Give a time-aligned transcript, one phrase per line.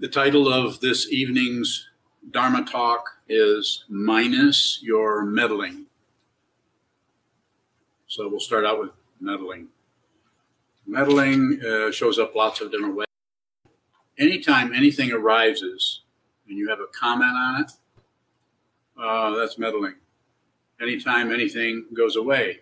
[0.00, 1.88] The title of this evening's
[2.30, 5.86] Dharma talk is Minus Your Meddling.
[8.06, 8.90] So we'll start out with
[9.20, 9.66] meddling.
[10.86, 13.08] Meddling uh, shows up lots of different ways.
[14.20, 16.02] Anytime anything arises
[16.48, 17.72] and you have a comment on it,
[19.02, 19.94] uh, that's meddling.
[20.80, 22.60] Anytime anything goes away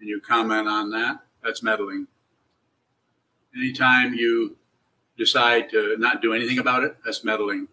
[0.00, 2.08] and you comment on that, that's meddling.
[3.56, 4.56] Anytime you
[5.18, 7.68] decide to not do anything about it, that's meddling.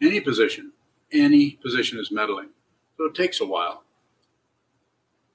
[0.00, 0.72] Any position,
[1.10, 2.50] any position is meddling.
[2.98, 3.82] So it takes a while.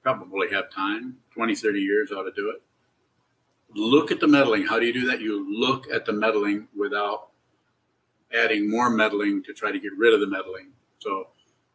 [0.02, 2.62] Probably have time, 20, 30 years ought to do it.
[3.74, 4.66] Look at the meddling.
[4.66, 5.20] How do you do that?
[5.20, 7.28] You look at the meddling without
[8.34, 10.72] adding more meddling to try to get rid of the meddling.
[10.98, 11.28] So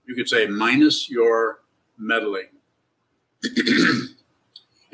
[0.06, 1.62] you could say minus your
[1.98, 2.48] meddling.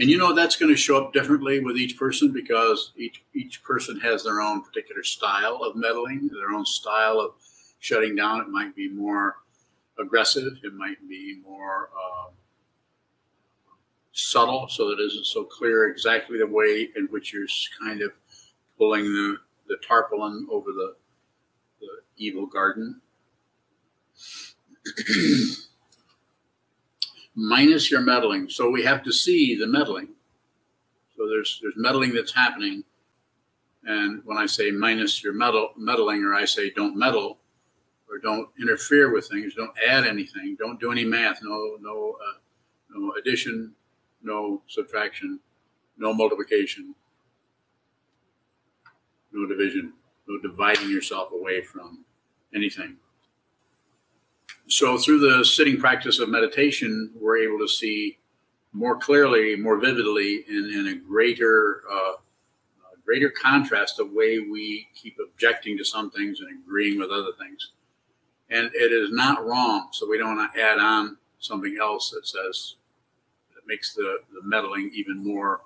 [0.04, 3.64] and you know that's going to show up differently with each person because each each
[3.64, 7.32] person has their own particular style of meddling, their own style of
[7.80, 8.42] shutting down.
[8.42, 9.38] It might be more
[9.98, 10.58] aggressive.
[10.62, 12.32] It might be more uh,
[14.12, 17.48] subtle, so that it isn't so clear exactly the way in which you're
[17.82, 18.12] kind of
[18.78, 19.38] pulling the,
[19.70, 20.96] the tarpaulin over the,
[21.80, 23.00] the evil garden.
[27.36, 28.50] minus your meddling.
[28.50, 30.10] So we have to see the meddling.
[31.18, 32.84] So there's there's meddling that's happening,
[33.84, 37.38] and when I say minus your meddle, meddling, or I say don't meddle,
[38.10, 42.40] or don't interfere with things, don't add anything, don't do any math, no no uh,
[42.92, 43.74] no addition,
[44.24, 45.40] no subtraction,
[45.98, 46.96] no multiplication,
[49.32, 49.94] no division,
[50.28, 52.04] no dividing yourself away from
[52.56, 52.98] anything
[54.68, 58.18] so through the sitting practice of meditation, we're able to see
[58.72, 62.14] more clearly, more vividly, and in a greater uh,
[63.06, 67.72] greater contrast the way we keep objecting to some things and agreeing with other things.
[68.50, 72.76] And it is not wrong, so we don't add on something else that says
[73.54, 75.62] that makes the, the meddling even more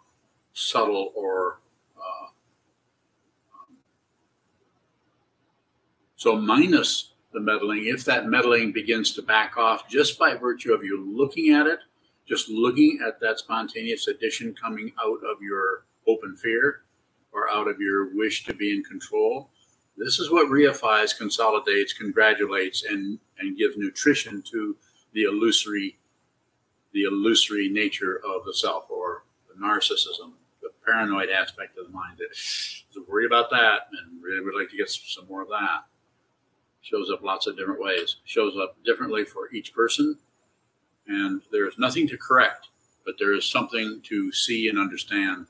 [0.53, 1.59] subtle or
[1.97, 2.27] uh,
[3.53, 3.77] um,
[6.15, 10.83] so minus the meddling, if that meddling begins to back off just by virtue of
[10.83, 11.79] you looking at it,
[12.27, 16.81] just looking at that spontaneous addition coming out of your open fear
[17.31, 19.51] or out of your wish to be in control,
[19.97, 24.75] this is what reifies, consolidates, congratulates, and, and gives nutrition to
[25.13, 25.99] the illusory,
[26.93, 30.31] the illusory nature of the self or the narcissism,
[30.63, 34.71] the paranoid aspect of the mind that is worry about that and really would like
[34.71, 35.83] to get some more of that
[36.89, 40.17] shows up lots of different ways, shows up differently for each person.
[41.07, 42.67] And there is nothing to correct,
[43.05, 45.47] but there is something to see and understand.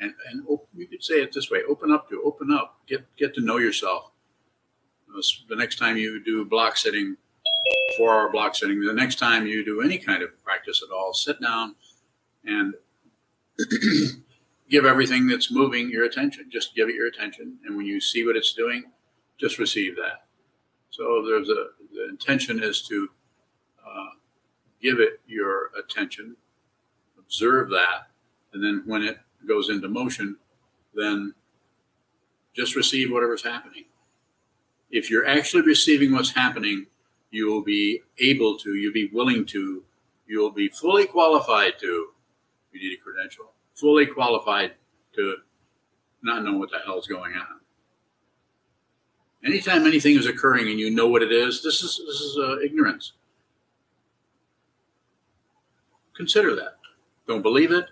[0.00, 3.34] And, and you could say it this way open up to, open up, get, get
[3.34, 4.10] to know yourself.
[5.14, 7.16] Uh, the next time you do block sitting,
[7.96, 11.12] four hour block sitting, the next time you do any kind of practice at all,
[11.12, 11.74] sit down
[12.44, 12.74] and
[14.70, 16.46] give everything that's moving your attention.
[16.50, 17.58] Just give it your attention.
[17.66, 18.84] And when you see what it's doing,
[19.38, 20.24] just receive that.
[20.90, 23.08] So there's a the intention is to
[23.86, 24.10] uh,
[24.80, 26.36] give it your attention,
[27.18, 28.08] observe that,
[28.52, 30.36] and then when it goes into motion,
[30.94, 31.34] then
[32.54, 33.84] just receive whatever's happening.
[34.90, 36.86] If you're actually receiving what's happening,
[37.30, 39.84] you will be able to, you'll be willing to,
[40.26, 42.08] you'll be fully qualified to,
[42.72, 44.72] you need a credential, fully qualified
[45.14, 45.36] to
[46.22, 47.57] not know what the hell's going on
[49.44, 52.58] anytime anything is occurring and you know what it is, this is this is uh,
[52.60, 53.12] ignorance.
[56.16, 56.76] Consider that.
[57.26, 57.86] Don't believe it.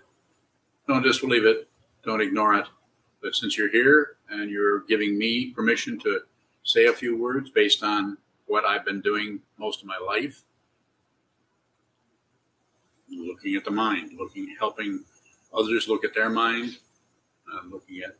[0.87, 1.69] Don't disbelieve it.
[2.03, 2.65] Don't ignore it.
[3.21, 6.21] But since you're here and you're giving me permission to
[6.63, 10.43] say a few words based on what I've been doing most of my life,
[13.09, 15.03] looking at the mind, looking, helping
[15.53, 16.77] others look at their mind,
[17.53, 18.15] uh, looking at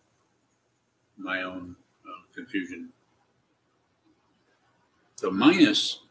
[1.18, 1.76] my own
[2.06, 2.90] uh, confusion
[5.22, 6.02] the minus,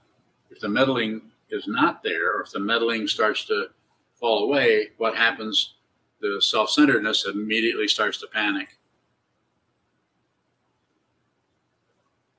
[0.51, 3.69] if the meddling is not there, or if the meddling starts to
[4.15, 5.75] fall away, what happens?
[6.21, 8.79] The self centeredness immediately starts to panic.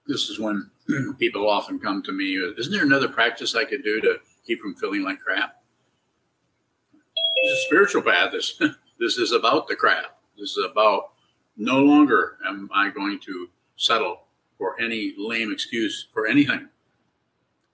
[0.07, 0.69] This is when
[1.19, 4.75] people often come to me, isn't there another practice I could do to keep from
[4.75, 5.61] feeling like crap?
[7.35, 8.31] It's a spiritual path.
[8.31, 8.59] This,
[8.99, 10.17] this is about the crap.
[10.37, 11.11] This is about
[11.57, 14.26] no longer am I going to settle
[14.57, 16.69] for any lame excuse for anything.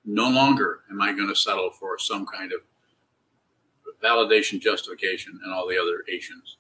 [0.06, 2.60] No longer am I going to settle for some kind of
[4.04, 6.58] validation, justification, and all the other Asians.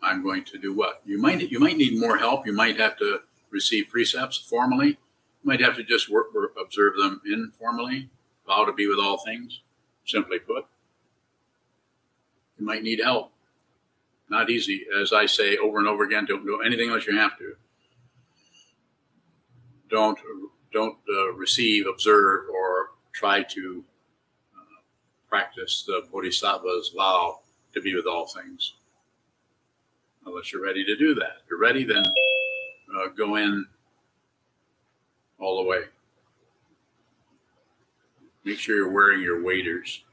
[0.00, 1.02] I'm going to do what?
[1.04, 2.46] You might you might need more help.
[2.46, 4.88] You might have to receive precepts formally.
[4.88, 8.10] You might have to just work, work observe them informally.
[8.46, 9.60] Vow to be with all things.
[10.04, 10.66] Simply put,
[12.58, 13.32] you might need help.
[14.28, 16.26] Not easy, as I say over and over again.
[16.26, 17.56] Don't do anything unless you have to.
[19.90, 20.18] Don't
[20.72, 23.84] don't uh, receive, observe, or try to
[24.54, 24.80] uh,
[25.28, 27.40] practice the Bodhisattva's vow
[27.72, 28.74] to be with all things
[30.26, 31.36] unless you're ready to do that.
[31.44, 33.66] If you're ready, then uh, go in
[35.38, 35.82] all the way.
[38.44, 40.04] Make sure you're wearing your waders.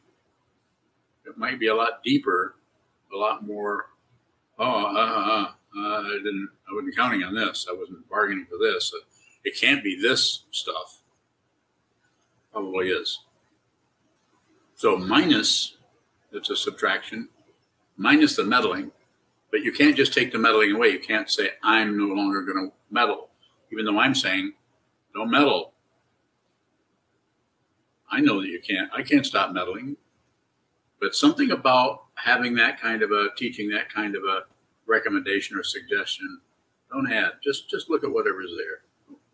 [1.25, 2.55] It might be a lot deeper,
[3.13, 3.87] a lot more.
[4.59, 6.49] Oh, uh, uh, uh, I didn't.
[6.69, 7.67] I wasn't counting on this.
[7.69, 8.93] I wasn't bargaining for this.
[9.43, 11.01] It can't be this stuff.
[12.51, 13.19] Probably is.
[14.75, 15.77] So minus,
[16.31, 17.29] it's a subtraction,
[17.97, 18.91] minus the meddling
[19.53, 20.87] but you can't just take the meddling away.
[20.87, 23.29] You can't say, I'm no longer going to meddle,
[23.71, 24.53] even though I'm saying,
[25.13, 25.73] don't meddle.
[28.11, 28.89] I know that you can't.
[28.91, 29.95] I can't stop meddling.
[30.99, 34.45] But something about having that kind of a teaching, that kind of a
[34.87, 36.39] recommendation or suggestion,
[36.91, 37.33] don't add.
[37.43, 38.82] Just just look at whatever's there.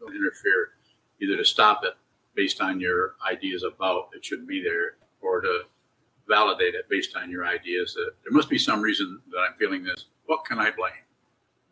[0.08, 0.72] Interfere,
[1.22, 1.94] either to stop it
[2.36, 5.64] based on your ideas about it should be there, or to
[6.28, 9.84] validate it based on your ideas that there must be some reason that I'm feeling
[9.84, 10.06] this.
[10.26, 10.92] What can I blame?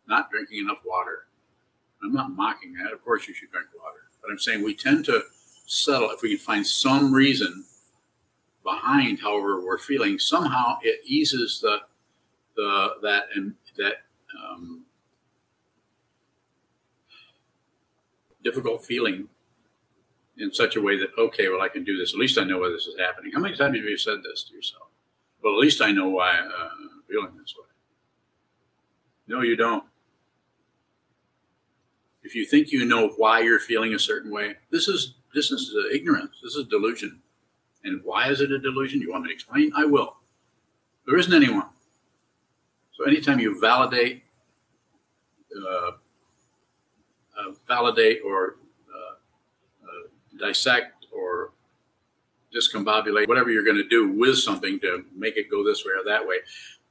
[0.08, 1.28] Not drinking enough water.
[2.04, 2.92] I'm not mocking that.
[2.92, 4.10] Of course, you should drink water.
[4.22, 5.24] But I'm saying we tend to
[5.66, 7.66] settle if we can find some reason
[8.64, 10.20] behind however we're feeling.
[10.20, 11.80] Somehow it eases the
[12.56, 13.98] the that and that
[14.38, 14.84] um,
[18.48, 19.28] difficult feeling
[20.38, 22.14] in such a way that okay, well, I can do this.
[22.14, 23.32] At least I know why this is happening.
[23.34, 24.88] How many times have you said this to yourself?
[25.44, 27.66] Well, at least I know why uh, I'm feeling this way.
[29.28, 29.84] No, you don't.
[32.24, 35.76] If you think you know why you're feeling a certain way, this is this is
[35.78, 36.40] uh, ignorance.
[36.42, 37.22] This is delusion.
[37.84, 39.02] And why is it a delusion?
[39.02, 39.72] You want me to explain?
[39.76, 40.18] I will.
[41.06, 41.70] There isn't anyone.
[42.94, 44.24] So anytime you validate,
[45.56, 45.92] uh,
[47.48, 48.58] uh, validate or
[50.40, 51.52] dissect or
[52.56, 56.04] discombobulate, whatever you're going to do with something to make it go this way or
[56.06, 56.38] that way.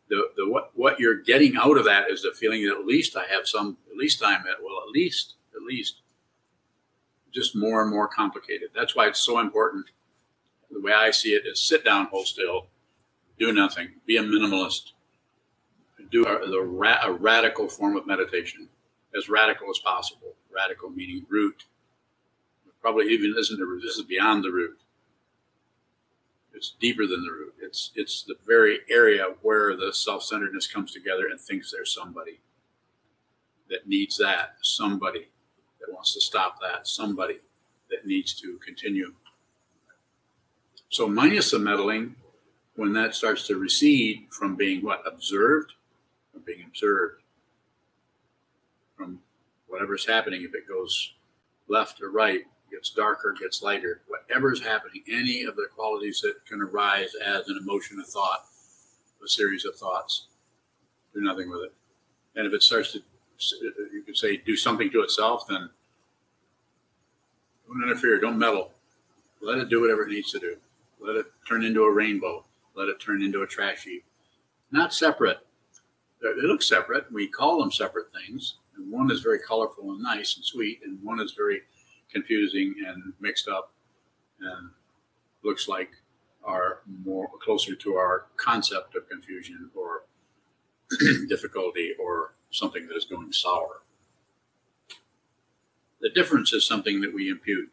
[0.08, 3.16] The, the what what you're getting out of that is the feeling that at least
[3.16, 6.02] I have some at least I'm at well at least at least
[7.34, 8.70] just more and more complicated.
[8.74, 9.86] That's why it's so important.
[10.70, 12.68] The way I see it is sit down, hold still,
[13.38, 14.92] do nothing, be a minimalist,
[16.10, 18.68] do a, the ra- a radical form of meditation,
[19.16, 20.35] as radical as possible.
[20.56, 21.64] Radical meaning root,
[22.80, 23.82] probably even isn't the root.
[23.82, 24.78] This is beyond the root.
[26.54, 27.54] It's deeper than the root.
[27.60, 32.40] It's it's the very area where the self-centeredness comes together and thinks there's somebody
[33.68, 35.28] that needs that, somebody
[35.80, 37.40] that wants to stop that, somebody
[37.90, 39.12] that needs to continue.
[40.88, 42.16] So minus the meddling,
[42.76, 45.74] when that starts to recede from being what observed,
[46.32, 47.20] from being observed,
[48.96, 49.20] from
[49.68, 51.14] whatever's happening, if it goes
[51.68, 56.60] left or right, gets darker, gets lighter, whatever's happening, any of the qualities that can
[56.60, 58.46] arise as an emotion, a thought,
[59.24, 60.26] a series of thoughts,
[61.14, 61.72] do nothing with it.
[62.34, 63.02] And if it starts to,
[63.92, 65.70] you could say, do something to itself, then
[67.66, 68.72] don't interfere, don't meddle.
[69.40, 70.56] Let it do whatever it needs to do.
[71.00, 72.44] Let it turn into a rainbow.
[72.74, 74.04] Let it turn into a trash heap.
[74.70, 75.38] Not separate.
[76.20, 77.10] They look separate.
[77.12, 78.56] We call them separate things.
[78.76, 81.62] And one is very colorful and nice and sweet, and one is very
[82.10, 83.72] confusing and mixed up
[84.40, 84.70] and
[85.42, 85.90] looks like
[86.44, 90.04] are more closer to our concept of confusion or
[91.28, 93.82] difficulty or something that is going sour.
[96.00, 97.70] The difference is something that we impute.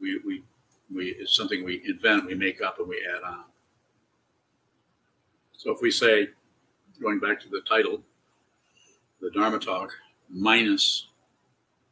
[0.00, 0.42] We, we,
[0.94, 3.44] we, it's something we invent, we make up, and we add on.
[5.52, 6.28] So if we say,
[7.02, 8.00] going back to the title,
[9.20, 9.92] the Dharma talk,
[10.28, 11.08] minus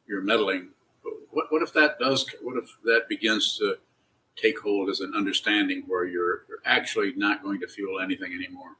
[0.06, 0.70] your meddling
[1.30, 3.76] what, what if that does, what if that begins to
[4.36, 8.76] take hold as an understanding where you're, you're actually not going to feel anything anymore?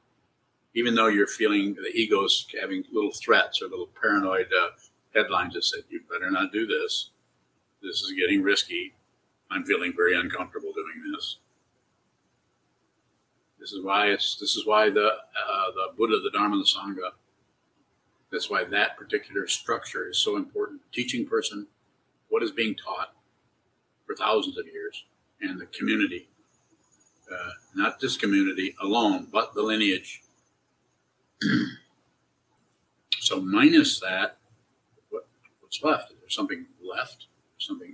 [0.73, 4.69] Even though you're feeling the ego's having little threats or little paranoid uh,
[5.15, 7.09] headlines that said, you better not do this.
[7.81, 8.93] This is getting risky.
[9.49, 11.37] I'm feeling very uncomfortable doing this.
[13.59, 14.35] This is why it's.
[14.35, 17.11] This is why the uh, the Buddha, the Dharma, the Sangha.
[18.31, 20.81] That's why that particular structure is so important.
[20.91, 21.67] Teaching person,
[22.29, 23.13] what is being taught
[24.05, 25.05] for thousands of years
[25.41, 26.27] and the community,
[27.31, 30.21] uh, not this community alone, but the lineage.
[33.21, 34.37] So minus that,
[35.11, 35.27] what,
[35.59, 36.11] what's left?
[36.11, 37.27] Is there something left?
[37.59, 37.93] Something if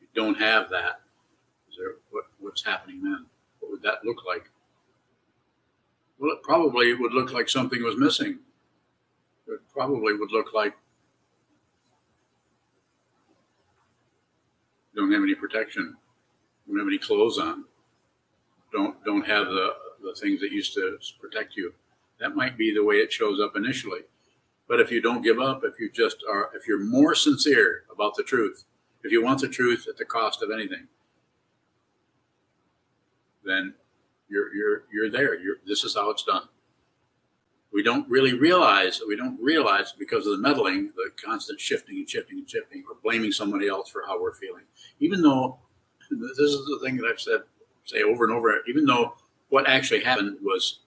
[0.00, 1.00] you, don't have that,
[1.68, 3.26] is there what, what's happening then?
[3.58, 4.50] What would that look like?
[6.18, 8.38] Well, it probably would look like something was missing.
[9.48, 10.74] It probably would look like
[14.92, 15.96] you don't have any protection,
[16.66, 17.64] don't have any clothes on,
[18.72, 21.74] don't don't have the the things that used to protect you.
[22.20, 24.00] That might be the way it shows up initially.
[24.68, 28.16] But if you don't give up, if you just are, if you're more sincere about
[28.16, 28.64] the truth,
[29.02, 30.88] if you want the truth at the cost of anything,
[33.44, 33.74] then
[34.28, 35.34] you're you're you're there.
[35.40, 36.48] You're, this is how it's done.
[37.72, 42.08] We don't really realize we don't realize because of the meddling, the constant shifting and
[42.08, 44.64] shifting and shifting, or blaming somebody else for how we're feeling.
[45.00, 45.58] Even though
[46.10, 47.40] this is the thing that I've said
[47.84, 49.14] say over and over, even though
[49.48, 50.80] what actually happened was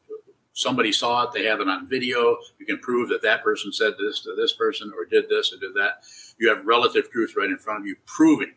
[0.54, 3.94] somebody saw it, they have it on video, you can prove that that person said
[4.00, 6.04] this to this person or did this or did that.
[6.40, 8.54] You have relative truth right in front of you, proving.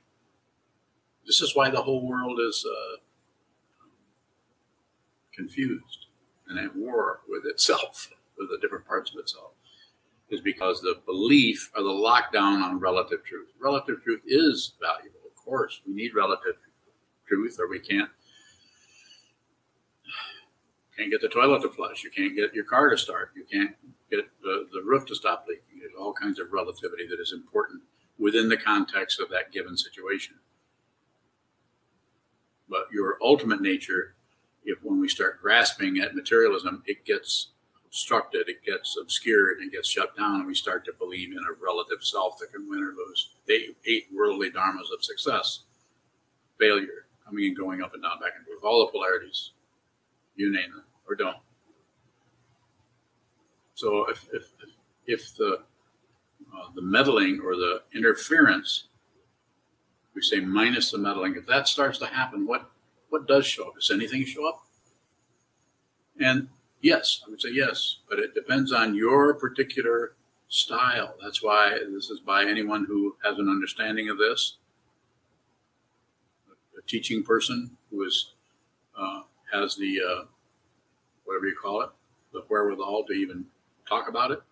[1.27, 2.97] This is why the whole world is uh,
[5.35, 6.07] confused
[6.49, 9.53] and at war with itself, the different parts of itself,
[10.31, 13.49] is because the belief or the lockdown on relative truth.
[13.61, 15.81] Relative truth is valuable, of course.
[15.87, 16.57] We need relative
[17.27, 18.11] truth, or we can't
[20.97, 22.05] can't get the toilet to flush.
[22.05, 23.33] You can't get your car to start.
[23.35, 23.75] You can't
[24.11, 25.81] get the, the roof to stop leaking.
[25.81, 27.83] There's all kinds of relativity that is important
[28.19, 30.37] within the context of that given situation.
[32.69, 34.15] But your ultimate nature,
[34.65, 37.51] if when we start grasping at materialism, it gets
[37.95, 41.65] obstructed, it gets obscured, it gets shut down, and we start to believe in a
[41.65, 43.35] relative self that can win or lose.
[43.47, 45.61] The eight worldly dharmas of success,
[46.59, 49.53] failure, coming and going up and down, back and forth, all the polarities,
[50.35, 51.37] you name them, or don't.
[53.77, 54.49] So if, if,
[55.07, 55.61] if the,
[56.53, 58.89] uh, the meddling or the interference,
[60.17, 62.69] we say minus the meddling, if that starts to happen, what,
[63.11, 63.77] what does show up?
[63.77, 64.65] Does anything show up?
[66.19, 66.49] And
[66.85, 70.13] yes, I would say yes, but it depends on your particular
[70.49, 71.15] style.
[71.21, 74.59] That's why this is by anyone who has an understanding of this.
[76.79, 78.33] A teaching person who is
[78.97, 79.23] uh,
[79.53, 80.25] has the uh,
[81.25, 81.91] whatever you call it,
[82.33, 83.47] the wherewithal to even
[83.89, 84.43] talk about it,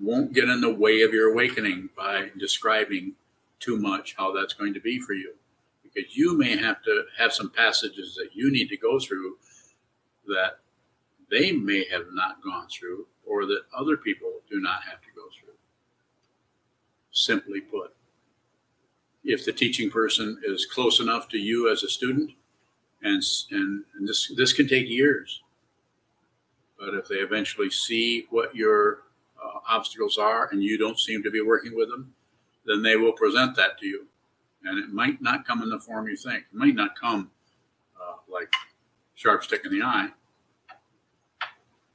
[0.00, 3.12] won't get in the way of your awakening by describing
[3.58, 5.34] too much how that's going to be for you.
[5.82, 9.36] Because you may have to have some passages that you need to go through
[10.30, 10.58] that
[11.30, 15.22] they may have not gone through or that other people do not have to go
[15.38, 15.54] through.
[17.12, 17.94] Simply put,
[19.24, 22.32] if the teaching person is close enough to you as a student,
[23.02, 25.42] and and, and this this can take years.
[26.78, 29.02] But if they eventually see what your
[29.42, 32.14] uh, obstacles are and you don't seem to be working with them,
[32.64, 34.06] then they will present that to you,
[34.64, 36.44] and it might not come in the form you think.
[36.52, 37.30] It might not come
[38.00, 38.50] uh, like
[39.14, 40.10] sharp stick in the eye.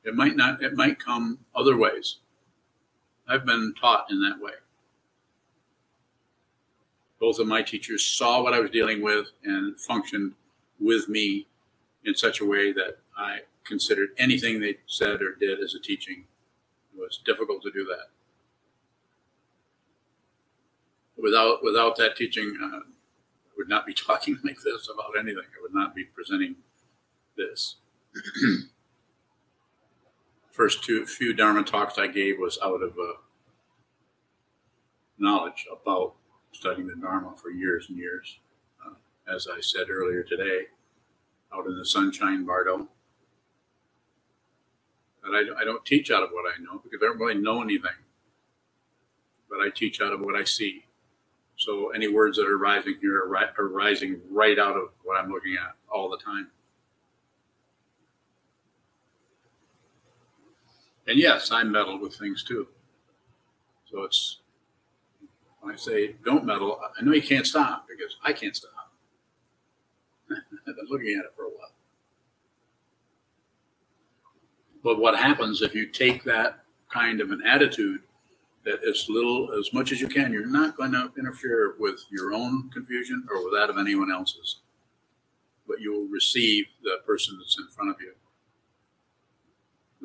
[0.06, 0.64] It might not.
[0.64, 2.18] It might come other ways.
[3.28, 4.54] I've been taught in that way.
[7.20, 10.34] Both of my teachers saw what I was dealing with and functioned
[10.80, 11.48] with me
[12.04, 16.26] in such a way that I considered anything they said or did as a teaching.
[16.96, 18.10] It was difficult to do that.
[21.18, 22.82] Without without that teaching, uh, I
[23.58, 25.44] would not be talking like this about anything.
[25.58, 26.58] I would not be presenting
[27.38, 27.78] this.
[30.56, 33.20] First two few Dharma talks I gave was out of uh,
[35.18, 36.16] knowledge about
[36.54, 38.40] studying the Dharma for years and years
[39.28, 40.68] as I said earlier today,
[41.54, 42.88] out in the sunshine, Bardo.
[45.24, 47.62] But I, I don't teach out of what I know because I don't really know
[47.62, 47.92] anything.
[49.50, 50.86] But I teach out of what I see.
[51.58, 55.18] So any words that are rising here are, ri- are rising right out of what
[55.18, 56.50] I'm looking at all the time.
[61.08, 62.68] And yes, I meddle with things too.
[63.92, 64.40] So it's
[65.62, 68.92] when I say don't meddle, I know you can't stop because I can't stop.
[70.32, 71.72] I've been looking at it for a while.
[74.84, 76.60] But what happens if you take that
[76.90, 78.02] kind of an attitude
[78.66, 82.34] that as little, as much as you can, you're not going to interfere with your
[82.34, 84.58] own confusion or with that of anyone else's,
[85.68, 88.14] but you will receive the person that's in front of you.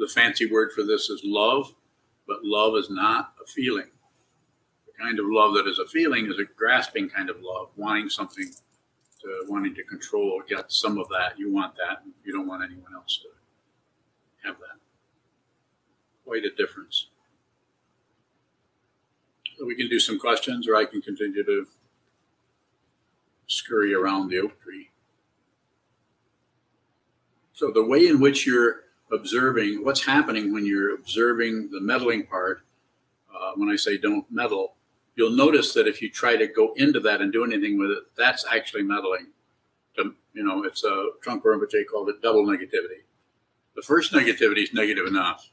[0.00, 1.75] The fancy word for this is love,
[2.26, 3.90] but love is not a feeling.
[4.87, 8.09] The kind of love that is a feeling is a grasping kind of love, wanting
[8.09, 8.50] something
[9.21, 11.38] to wanting to control, get some of that.
[11.38, 12.02] You want that.
[12.25, 13.28] You don't want anyone else to
[14.49, 14.78] have that.
[16.25, 17.09] quite a difference.
[19.59, 21.66] So we can do some questions, or I can continue to
[23.49, 24.88] scurry around the oak tree.
[27.52, 32.62] So the way in which you're observing what's happening when you're observing the meddling part,
[33.35, 34.75] uh, when I say don't meddle,
[35.17, 38.05] you'll notice that if you try to go into that and do anything with it,
[38.17, 39.29] that's actually meddling.
[39.97, 43.02] To, you know, it's a Trungpa Rinpoche called it double negativity.
[43.76, 45.50] The first negativity is negative enough.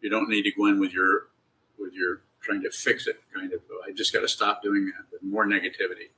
[0.00, 1.28] You don't need to go in with your
[1.78, 3.60] with your trying to fix it kind of.
[3.86, 5.06] I just got to stop doing that.
[5.12, 6.10] With more negativity.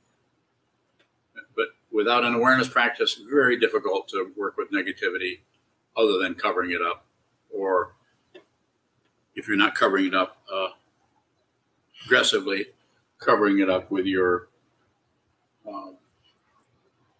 [1.55, 5.39] But without an awareness practice, very difficult to work with negativity,
[5.97, 7.05] other than covering it up,
[7.49, 7.95] or
[9.35, 10.69] if you're not covering it up uh,
[12.05, 12.67] aggressively,
[13.19, 14.49] covering it up with your
[15.67, 15.91] uh,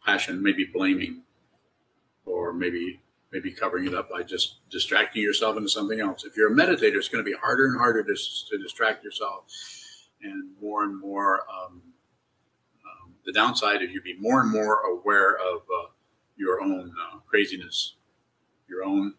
[0.05, 1.22] passion, maybe blaming,
[2.25, 3.00] or maybe
[3.32, 6.24] maybe covering it up by just distracting yourself into something else.
[6.24, 9.44] If you're a meditator, it's going to be harder and harder to, to distract yourself,
[10.22, 11.41] and more and more.
[11.41, 11.82] Um,
[12.86, 15.88] um, the downside is you'd be more and more aware of uh,
[16.38, 17.96] your own uh, craziness,
[18.67, 19.13] your own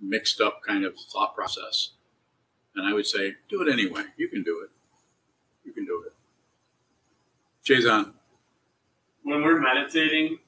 [0.00, 1.90] mixed up kind of thought process.
[2.74, 4.04] And I would say, do it anyway.
[4.16, 4.70] You can do it.
[5.64, 6.12] You can do it.
[7.62, 8.14] Jason.
[9.22, 10.38] When we're meditating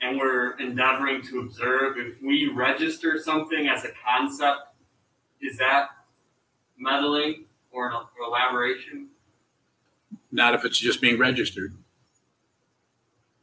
[0.00, 4.60] and we're endeavoring to observe, if we register something as a concept,
[5.40, 5.88] is that
[6.78, 7.94] meddling or an
[8.26, 9.08] elaboration?
[10.32, 11.74] Not if it's just being registered.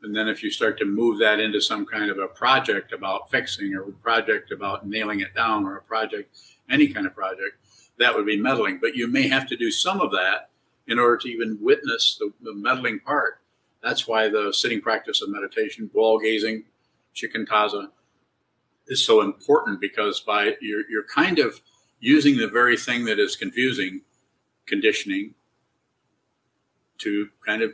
[0.04, 3.30] And then if you start to move that into some kind of a project about
[3.30, 6.36] fixing or a project about nailing it down or a project,
[6.70, 7.58] any kind of project,
[8.00, 8.80] that would be meddling.
[8.82, 10.50] But you may have to do some of that
[10.88, 13.42] in order to even witness the, the meddling part.
[13.84, 16.64] That's why the sitting practice of meditation, wall gazing,
[17.16, 17.90] shikantaza,
[18.88, 21.62] is so important because by you're, you're kind of
[22.00, 24.02] using the very thing that is confusing,
[24.66, 25.36] conditioning,
[26.98, 27.74] to kind of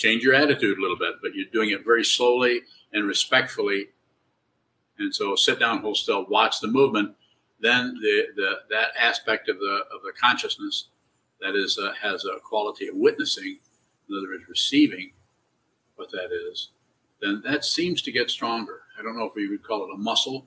[0.00, 3.88] change your attitude a little bit, but you're doing it very slowly and respectfully.
[4.98, 7.14] And so sit down, hold still, watch the movement.
[7.60, 10.88] Then the, the that aspect of the of the consciousness
[11.42, 13.58] that is uh, has a quality of witnessing,
[14.08, 15.12] in other words, receiving
[15.96, 16.70] what that is.
[17.20, 18.80] Then that seems to get stronger.
[18.98, 20.46] I don't know if we would call it a muscle,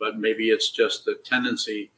[0.00, 1.92] but maybe it's just the tendency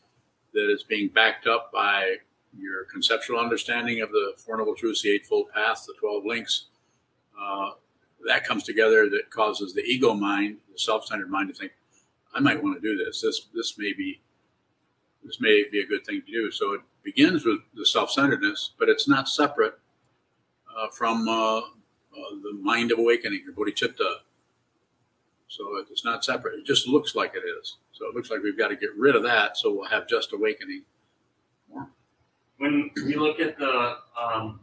[0.53, 2.17] that is being backed up by
[2.55, 6.67] your conceptual understanding of the Four Noble Truths, the Eightfold Path, the 12 links,
[7.41, 7.71] uh,
[8.27, 11.73] that comes together that causes the ego mind, the self-centered mind, to think,
[12.35, 13.23] I might want to do this.
[13.23, 14.21] This this may be
[15.25, 16.51] this may be a good thing to do.
[16.51, 19.79] So it begins with the self-centeredness, but it's not separate
[20.77, 21.63] uh, from uh, uh
[22.43, 24.19] the mind of awakening, or bodhicitta.
[25.49, 26.61] So it's not separate.
[26.61, 27.79] It just looks like it is.
[27.93, 30.33] So it looks like we've got to get rid of that, so we'll have just
[30.33, 30.83] awakening.
[32.59, 34.61] When we look at the um,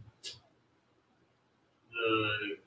[1.92, 2.58] the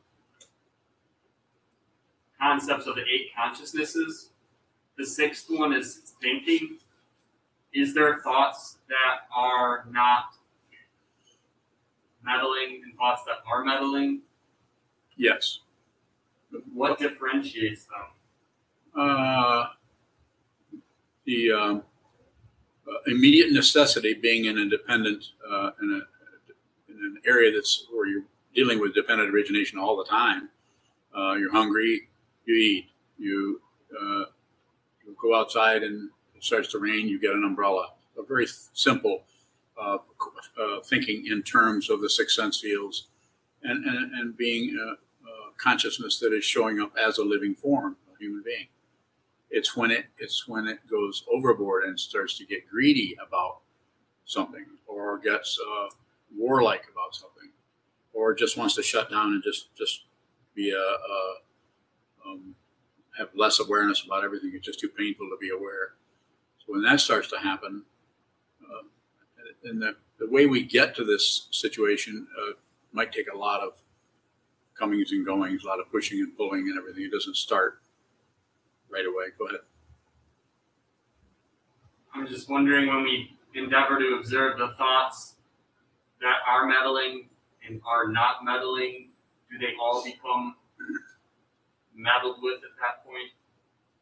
[2.41, 4.31] concepts of the eight consciousnesses.
[4.97, 6.79] The sixth one is thinking.
[7.73, 10.35] Is there thoughts that are not
[12.25, 14.23] meddling and thoughts that are meddling?
[15.17, 15.61] Yes.
[16.73, 19.01] What differentiates them?
[19.01, 19.67] Uh,
[21.25, 21.83] the um,
[22.89, 28.25] uh, immediate necessity being an independent uh, in, a, in an area that's where you're
[28.55, 30.49] dealing with dependent origination all the time.
[31.17, 32.09] Uh, you're hungry,
[32.51, 32.91] you eat.
[33.19, 33.61] You,
[33.95, 34.25] uh,
[35.07, 37.91] you go outside and it starts to rain, you get an umbrella.
[38.19, 39.25] A very simple
[39.81, 39.99] uh,
[40.61, 43.09] uh, thinking in terms of the six sense fields
[43.63, 44.97] and, and, and being a, a,
[45.57, 48.67] consciousness that is showing up as a living form, a human being.
[49.51, 53.59] It's when it it's when it goes overboard and starts to get greedy about
[54.25, 55.89] something or gets uh,
[56.37, 57.51] warlike about something
[58.15, 60.05] or just wants to shut down and just just
[60.55, 61.35] be a, a
[62.27, 62.55] um,
[63.19, 64.53] have less awareness about everything.
[64.55, 65.95] It's just too painful to be aware.
[66.59, 67.85] So when that starts to happen,
[68.65, 72.53] uh, and the, the way we get to this situation uh,
[72.93, 73.75] might take a lot of
[74.79, 77.05] comings and goings, a lot of pushing and pulling and everything.
[77.05, 77.81] It doesn't start
[78.91, 79.27] right away.
[79.39, 79.61] Go ahead.
[82.15, 85.37] I'm just wondering when we endeavor to observe the thoughts
[86.21, 87.29] that are meddling
[87.67, 89.11] and are not meddling,
[89.51, 90.55] do they all become
[92.01, 93.31] meddled with at that point?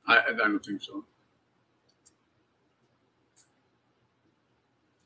[0.06, 1.04] I, I don't think so.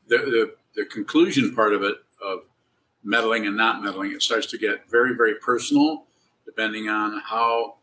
[0.09, 2.40] The, the, the conclusion part of it, of
[3.02, 6.05] meddling and not meddling, it starts to get very, very personal,
[6.44, 7.76] depending on how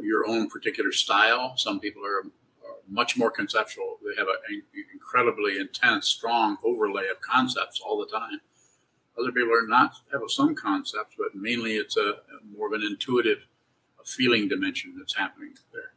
[0.00, 1.54] your own particular style.
[1.56, 3.98] Some people are, are much more conceptual.
[4.02, 4.62] They have an
[4.92, 8.40] incredibly intense, strong overlay of concepts all the time.
[9.18, 12.16] Other people are not have some concepts, but mainly it's a,
[12.56, 13.46] more of an intuitive,
[14.04, 15.92] a feeling dimension that's happening there.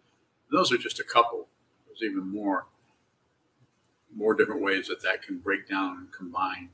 [0.51, 1.47] Those are just a couple.
[1.87, 2.65] There's even more,
[4.15, 6.69] more different ways that that can break down and combine.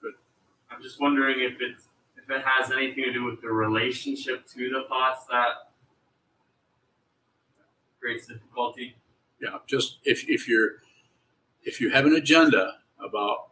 [0.00, 0.14] Good.
[0.70, 4.70] I'm just wondering if it's if it has anything to do with the relationship to
[4.70, 5.72] the thoughts that
[8.00, 8.96] creates difficulty.
[9.40, 10.76] Yeah, just if if you're
[11.62, 13.48] if you have an agenda about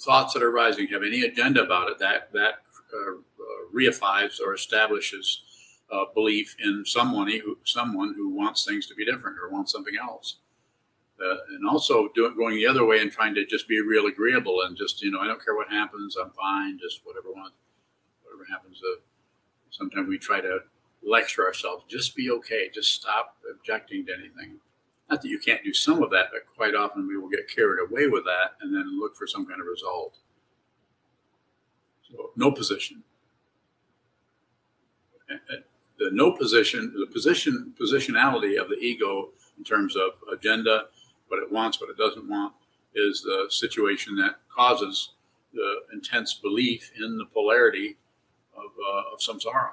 [0.00, 2.54] thoughts that are rising, have any agenda about it, that that
[2.92, 5.42] uh, uh, reifies or establishes
[5.92, 9.94] uh, belief in someone who someone who wants things to be different or wants something
[10.00, 10.36] else.
[11.22, 14.62] Uh, and also doing going the other way and trying to just be real agreeable
[14.62, 17.56] and just you know I don't care what happens I'm fine just whatever wants
[18.22, 18.80] whatever happens.
[18.82, 19.00] Uh,
[19.70, 20.60] sometimes we try to
[21.02, 24.58] lecture ourselves just be okay just stop objecting to anything
[25.10, 27.80] not that you can't do some of that, but quite often we will get carried
[27.80, 30.16] away with that and then look for some kind of result.
[32.08, 33.02] So, no position.
[35.98, 40.86] The no position, the position, positionality of the ego in terms of agenda,
[41.28, 42.54] what it wants, what it doesn't want,
[42.94, 45.12] is the situation that causes
[45.52, 47.96] the intense belief in the polarity
[48.56, 49.72] of, uh, of samsara,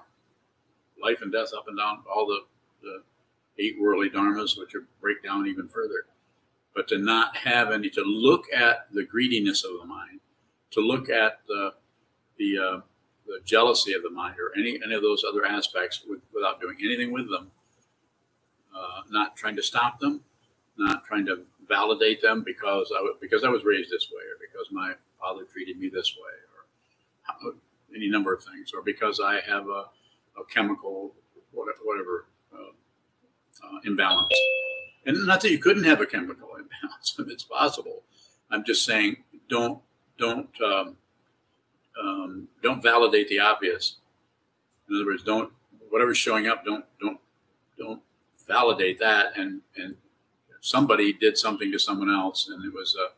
[1.01, 2.39] life and death, up and down, all the,
[2.81, 3.03] the
[3.59, 6.05] eight worldly dharmas, which are break down even further.
[6.75, 10.19] But to not have any, to look at the greediness of the mind,
[10.71, 11.73] to look at the
[12.37, 12.81] the, uh,
[13.25, 16.77] the jealousy of the mind, or any any of those other aspects with, without doing
[16.83, 17.51] anything with them,
[18.75, 20.21] uh, not trying to stop them,
[20.77, 24.67] not trying to validate them because I because I was raised this way, or because
[24.71, 27.53] my father treated me this way, or
[27.95, 29.85] any number of things, or because I have a,
[30.39, 31.13] a chemical
[31.51, 32.27] whatever
[33.63, 34.33] uh, imbalance.
[35.05, 38.03] And not that you couldn't have a chemical imbalance, it's possible.
[38.51, 39.17] I'm just saying,
[39.49, 39.79] don't
[40.17, 40.97] don't um,
[42.01, 43.97] um, don't validate the obvious.
[44.89, 45.51] In other words, don't
[45.89, 47.19] whatever's showing up, don't don't
[47.77, 48.01] don't
[48.47, 49.37] validate that.
[49.37, 49.95] And and
[50.61, 53.09] somebody did something to someone else, and it was uh,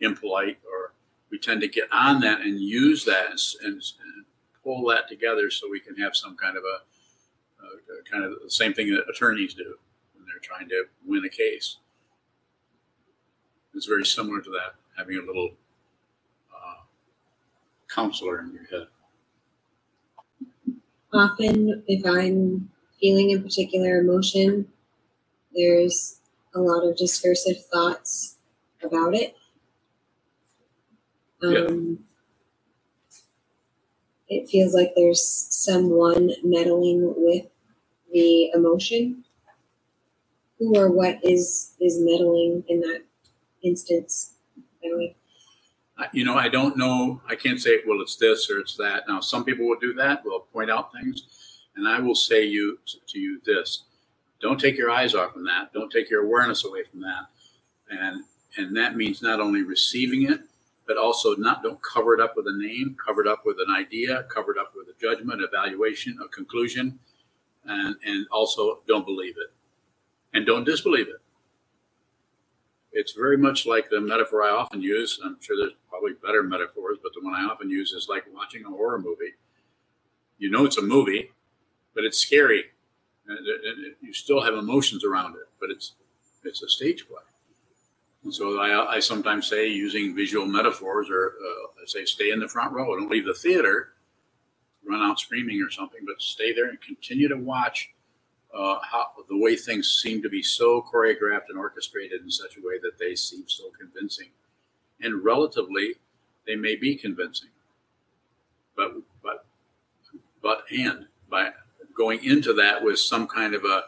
[0.00, 0.92] impolite, or
[1.30, 3.32] we tend to get on that and use that
[3.62, 4.24] and, and,
[4.64, 8.74] pull that together so we can have some kind of a kind of the same
[8.74, 9.76] thing that attorneys do
[10.38, 11.78] they're trying to win a case.
[13.74, 15.50] It's very similar to that, having a little
[16.52, 16.82] uh,
[17.92, 18.88] counselor in your head.
[21.12, 22.70] Often, if I'm
[23.00, 24.68] feeling a particular emotion,
[25.54, 26.20] there's
[26.54, 28.36] a lot of discursive thoughts
[28.82, 29.36] about it.
[31.42, 32.00] Um,
[34.28, 34.38] yeah.
[34.40, 37.46] It feels like there's someone meddling with
[38.12, 39.24] the emotion
[40.60, 43.02] or what is is meddling in that
[43.62, 44.34] instance?
[46.12, 47.20] You know, I don't know.
[47.28, 49.04] I can't say, well, it's this or it's that.
[49.08, 50.24] Now, some people will do that.
[50.24, 51.26] Will point out things,
[51.76, 53.84] and I will say you to you this:
[54.40, 55.72] don't take your eyes off from that.
[55.72, 57.26] Don't take your awareness away from that.
[57.90, 58.24] And
[58.56, 60.40] and that means not only receiving it,
[60.86, 63.74] but also not don't cover it up with a name, cover it up with an
[63.74, 66.98] idea, cover it up with a judgment, evaluation, a conclusion,
[67.64, 69.52] and and also don't believe it
[70.32, 71.20] and don't disbelieve it.
[72.92, 75.20] It's very much like the metaphor I often use.
[75.24, 78.64] I'm sure there's probably better metaphors, but the one I often use is like watching
[78.64, 79.34] a horror movie.
[80.38, 81.30] You know it's a movie,
[81.94, 82.64] but it's scary.
[83.26, 83.38] And
[84.00, 85.92] You still have emotions around it, but it's
[86.44, 87.22] it's a stage play.
[88.24, 92.40] And so I, I sometimes say, using visual metaphors, or uh, I say, stay in
[92.40, 92.96] the front row.
[92.96, 93.90] Don't leave the theater,
[94.86, 97.90] run out screaming or something, but stay there and continue to watch
[98.54, 102.60] uh, how the way things seem to be so choreographed and orchestrated in such a
[102.60, 104.28] way that they seem so convincing,
[105.00, 105.94] and relatively,
[106.46, 107.50] they may be convincing.
[108.76, 109.44] But but
[110.42, 111.50] but and by
[111.96, 113.82] going into that with some kind of a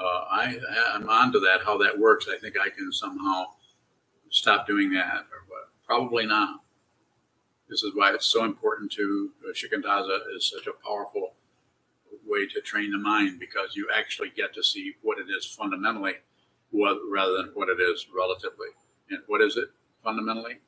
[0.00, 0.58] uh, I
[0.92, 2.26] I'm onto that how that works.
[2.32, 3.46] I think I can somehow
[4.30, 5.70] stop doing that or what?
[5.86, 6.60] Probably not.
[7.68, 11.34] This is why it's so important to uh, Shikantaza is such a powerful
[12.28, 16.14] way to train the mind because you actually get to see what it is fundamentally
[16.72, 18.68] rather than what it is relatively.
[19.10, 19.68] And what is it
[20.04, 20.58] fundamentally?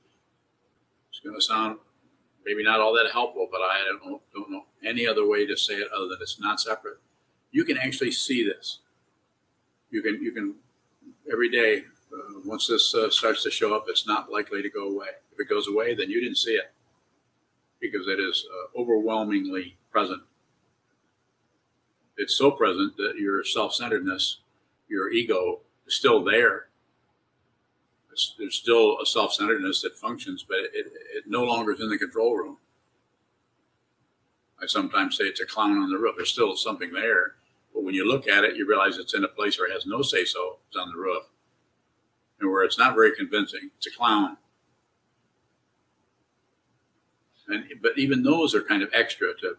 [1.10, 1.78] It's going to sound
[2.44, 5.56] maybe not all that helpful, but I don't know, don't know any other way to
[5.56, 6.98] say it other than it's not separate.
[7.50, 8.78] You can actually see this.
[9.90, 10.54] You can you can
[11.30, 14.88] every day uh, once this uh, starts to show up, it's not likely to go
[14.88, 15.08] away.
[15.32, 16.72] If it goes away, then you didn't see it
[17.80, 20.22] because it is uh, overwhelmingly present
[22.20, 24.40] it's so present that your self-centeredness,
[24.88, 26.68] your ego, is still there.
[28.12, 31.98] It's, there's still a self-centeredness that functions, but it, it no longer is in the
[31.98, 32.58] control room.
[34.62, 36.16] I sometimes say it's a clown on the roof.
[36.16, 37.36] There's still something there,
[37.72, 39.86] but when you look at it, you realize it's in a place where it has
[39.86, 40.58] no say so.
[40.68, 41.24] It's on the roof,
[42.38, 43.70] and where it's not very convincing.
[43.78, 44.36] It's a clown.
[47.48, 49.56] And but even those are kind of extra to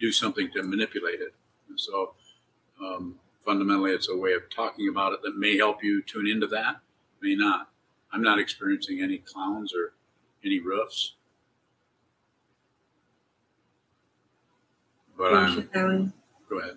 [0.00, 1.34] do something to manipulate it.
[1.74, 2.14] And so
[2.80, 6.46] um, fundamentally, it's a way of talking about it that may help you tune into
[6.46, 6.76] that,
[7.20, 7.68] may not.
[8.12, 9.94] I'm not experiencing any clowns or
[10.44, 11.14] any roofs.
[15.18, 16.12] But I'm, Alan,
[16.48, 16.76] go ahead.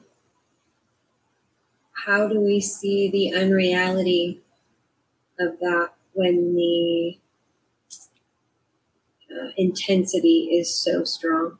[1.93, 4.41] how do we see the unreality
[5.39, 7.19] of that when the
[9.31, 11.59] uh, intensity is so strong?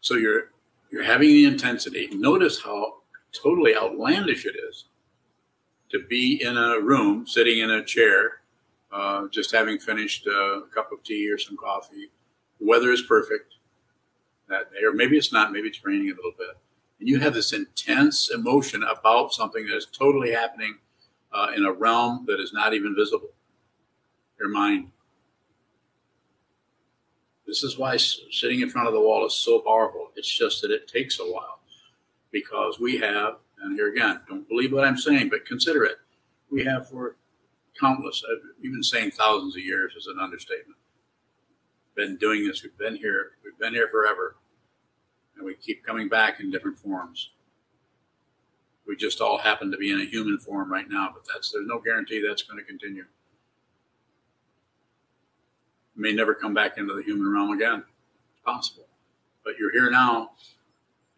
[0.00, 0.52] So you're
[0.90, 2.08] you're having the intensity.
[2.12, 2.98] Notice how
[3.32, 4.86] totally outlandish it is
[5.90, 8.40] to be in a room, sitting in a chair,
[8.92, 12.10] uh, just having finished a cup of tea or some coffee.
[12.60, 13.54] The weather is perfect
[14.48, 15.52] that day, or maybe it's not.
[15.52, 16.56] Maybe it's raining a little bit,
[17.00, 20.78] and you have this intense emotion about something that is totally happening
[21.32, 23.30] uh, in a realm that is not even visible.
[24.38, 24.90] Your mind.
[27.48, 30.10] This is why sitting in front of the wall is so powerful.
[30.16, 31.60] It's just that it takes a while
[32.30, 35.96] because we have, and here again, don't believe what I'm saying, but consider it.
[36.50, 37.16] We have for
[37.80, 40.78] countless, uh, even saying thousands of years is an understatement.
[41.94, 42.62] Been doing this.
[42.62, 43.30] We've been here.
[43.42, 44.36] We've been here forever,
[45.34, 47.30] and we keep coming back in different forms.
[48.86, 51.66] We just all happen to be in a human form right now, but that's there's
[51.66, 53.06] no guarantee that's going to continue
[55.98, 57.82] may never come back into the human realm again.
[58.44, 58.86] Possible.
[59.44, 60.30] But you're here now,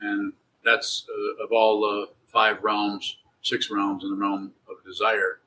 [0.00, 0.32] and
[0.64, 5.40] that's uh, of all the five realms, six realms in the realm of desire,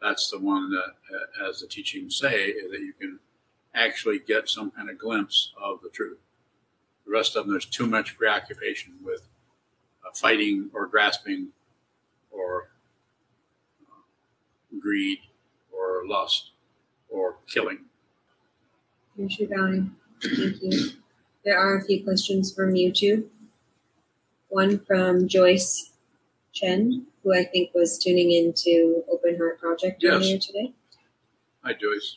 [0.00, 3.20] that's the one that, uh, as the teachings say, that you can
[3.74, 6.18] actually get some kind of glimpse of the truth.
[7.06, 9.28] The rest of them, there's too much preoccupation with
[10.04, 11.48] uh, fighting or grasping
[12.30, 12.70] or
[13.86, 15.18] uh, greed
[15.72, 16.50] or lust
[17.08, 17.78] or killing
[19.22, 20.90] Commissioner Downing, thank you.
[21.44, 23.24] There are a few questions from YouTube.
[24.48, 25.92] One from Joyce
[26.52, 30.14] Chen, who I think was tuning into Open Heart Project Yes.
[30.14, 30.72] earlier today.
[31.62, 32.16] Hi, Joyce.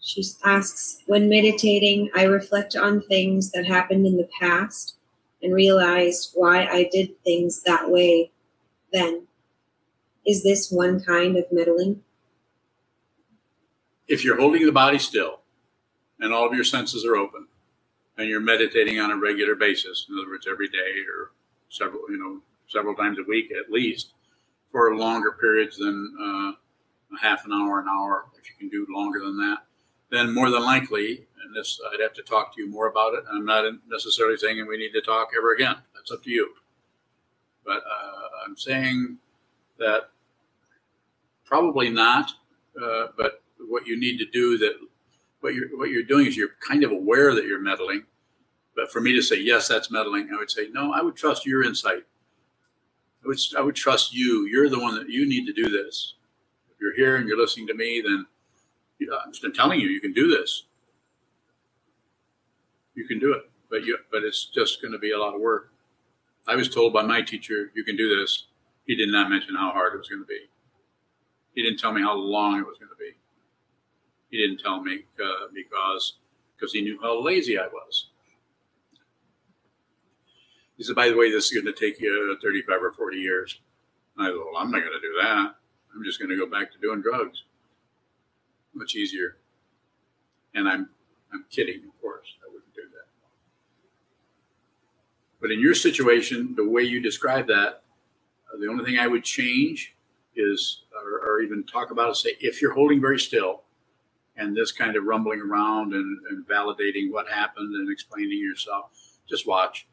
[0.00, 4.96] She asks, when meditating, I reflect on things that happened in the past
[5.42, 8.30] and realized why I did things that way
[8.90, 9.26] then.
[10.26, 12.02] Is this one kind of meddling?
[14.06, 15.37] If you're holding the body still
[16.20, 17.46] and all of your senses are open
[18.16, 21.30] and you're meditating on a regular basis, in other words, every day or
[21.68, 24.12] several, you know, several times a week at least,
[24.72, 26.52] for longer periods than uh,
[27.16, 29.58] a half an hour, an hour, if you can do longer than that,
[30.10, 33.24] then more than likely, and this I'd have to talk to you more about it.
[33.30, 35.76] I'm not necessarily saying we need to talk ever again.
[35.94, 36.54] That's up to you.
[37.64, 39.18] But uh, I'm saying
[39.78, 40.10] that
[41.44, 42.32] probably not.
[42.80, 44.74] Uh, but what you need to do that
[45.40, 48.04] what you're what you're doing is you're kind of aware that you're meddling.
[48.74, 50.92] But for me to say yes, that's meddling, I would say no.
[50.92, 52.04] I would trust your insight.
[53.24, 54.46] I would I would trust you.
[54.46, 56.14] You're the one that you need to do this.
[56.70, 58.26] If you're here and you're listening to me, then
[58.98, 60.64] you know, I'm just telling you you can do this.
[62.94, 65.40] You can do it, but you but it's just going to be a lot of
[65.40, 65.72] work.
[66.46, 68.46] I was told by my teacher, you can do this.
[68.86, 70.48] He did not mention how hard it was going to be.
[71.54, 73.17] He didn't tell me how long it was going to be.
[74.30, 76.18] He didn't tell me uh, because
[76.56, 78.08] because he knew how lazy I was.
[80.76, 83.60] He said, "By the way, this is going to take you 35 or 40 years."
[84.16, 85.54] And I thought, "Well, I'm not going to do that.
[85.94, 87.44] I'm just going to go back to doing drugs.
[88.74, 89.38] Much easier."
[90.54, 90.90] And I'm
[91.32, 92.26] I'm kidding, of course.
[92.44, 93.08] I wouldn't do that.
[95.40, 97.82] But in your situation, the way you describe that,
[98.52, 99.94] uh, the only thing I would change
[100.34, 103.62] is, or, or even talk about, is say, if you're holding very still
[104.38, 108.90] and this kind of rumbling around and, and validating what happened and explaining yourself,
[109.28, 109.86] just watch.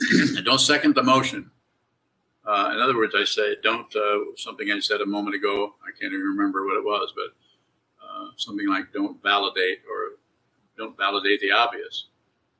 [0.36, 1.50] and don't second the motion.
[2.46, 5.90] Uh, in other words, I say, don't, uh, something I said a moment ago, I
[5.90, 7.34] can't even remember what it was, but
[8.04, 10.18] uh, something like don't validate or
[10.76, 12.06] don't validate the obvious.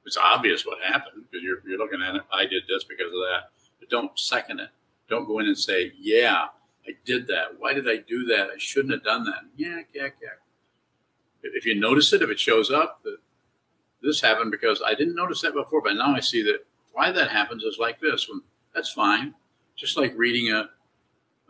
[0.05, 2.23] It's obvious what happened because you're, you're looking at it.
[2.33, 3.51] I did this because of that.
[3.79, 4.71] But don't second it.
[5.09, 6.47] Don't go in and say, yeah,
[6.87, 7.59] I did that.
[7.59, 8.49] Why did I do that?
[8.55, 9.43] I shouldn't have done that.
[9.57, 10.42] Yeah, yeah, yeah.
[11.43, 13.19] If you notice it, if it shows up, that
[14.03, 17.31] this happened because I didn't notice that before, but now I see that why that
[17.31, 18.29] happens is like this.
[18.29, 18.43] When
[18.75, 19.35] that's fine,
[19.77, 20.71] just like reading a,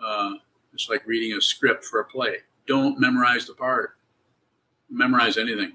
[0.02, 0.32] uh,
[0.72, 2.38] it's like reading a script for a play.
[2.66, 3.96] Don't memorize the part.
[4.90, 5.72] Memorize anything.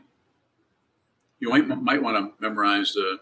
[1.40, 3.20] You might might want to memorize the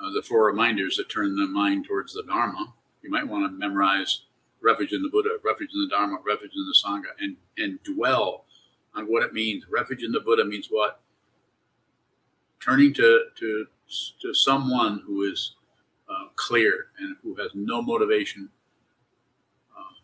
[0.00, 2.74] uh, the four reminders that turn the mind towards the Dharma.
[3.02, 4.22] You might want to memorize
[4.60, 8.44] refuge in the Buddha, refuge in the Dharma, refuge in the Sangha, and and dwell
[8.98, 9.64] on what it means.
[9.70, 11.00] Refuge in the Buddha means what?
[12.60, 13.66] Turning to to
[14.20, 15.54] to someone who is
[16.10, 18.50] uh, clear and who has no motivation
[19.76, 19.94] uh,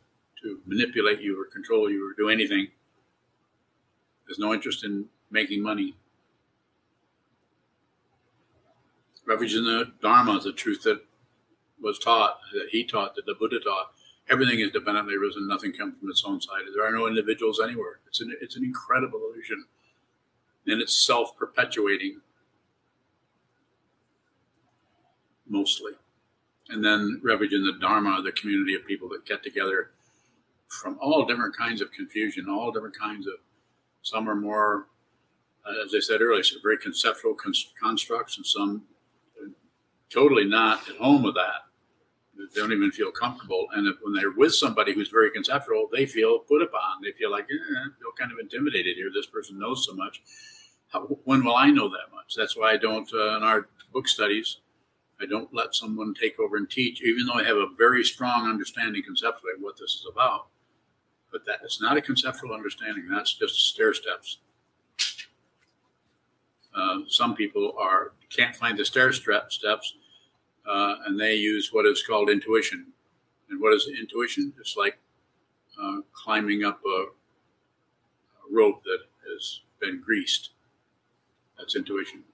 [0.43, 2.69] to manipulate you or control you or do anything.
[4.27, 5.95] There's no interest in making money.
[9.27, 11.03] Refuge in the Dharma is the truth that
[11.81, 13.93] was taught, that he taught, that the Buddha taught.
[14.31, 16.63] Everything is dependently risen, nothing comes from its own side.
[16.75, 18.01] There are no individuals anywhere.
[18.07, 19.65] It's an, it's an incredible illusion.
[20.67, 22.21] And it's self perpetuating
[25.47, 25.93] mostly.
[26.71, 29.91] And then refuge the Dharma, the community of people that get together
[30.69, 33.35] from all different kinds of confusion, all different kinds of,
[34.03, 34.87] some are more,
[35.67, 37.37] uh, as I said earlier, some very conceptual
[37.81, 38.83] constructs, and some
[40.11, 41.67] totally not at home with that.
[42.37, 43.69] They don't even feel comfortable.
[43.75, 47.03] And if, when they're with somebody who's very conceptual, they feel put upon.
[47.03, 49.11] They feel like, eh, I feel kind of intimidated here.
[49.15, 50.23] This person knows so much.
[50.89, 52.35] How, when will I know that much?
[52.37, 54.59] That's why I don't, uh, in our book studies,
[55.21, 58.49] I don't let someone take over and teach, even though I have a very strong
[58.49, 60.49] understanding conceptually of what this is about.
[61.31, 63.09] But that it's not a conceptual understanding.
[63.09, 64.39] That's just stair steps.
[66.75, 69.95] Uh, some people are can't find the stair steps,
[70.69, 72.87] uh, and they use what is called intuition.
[73.51, 74.53] And what is intuition?
[74.59, 74.99] It's like
[75.81, 77.11] uh, climbing up a, a
[78.51, 79.01] rope that
[79.31, 80.51] has been greased.
[81.59, 82.25] That's intuition.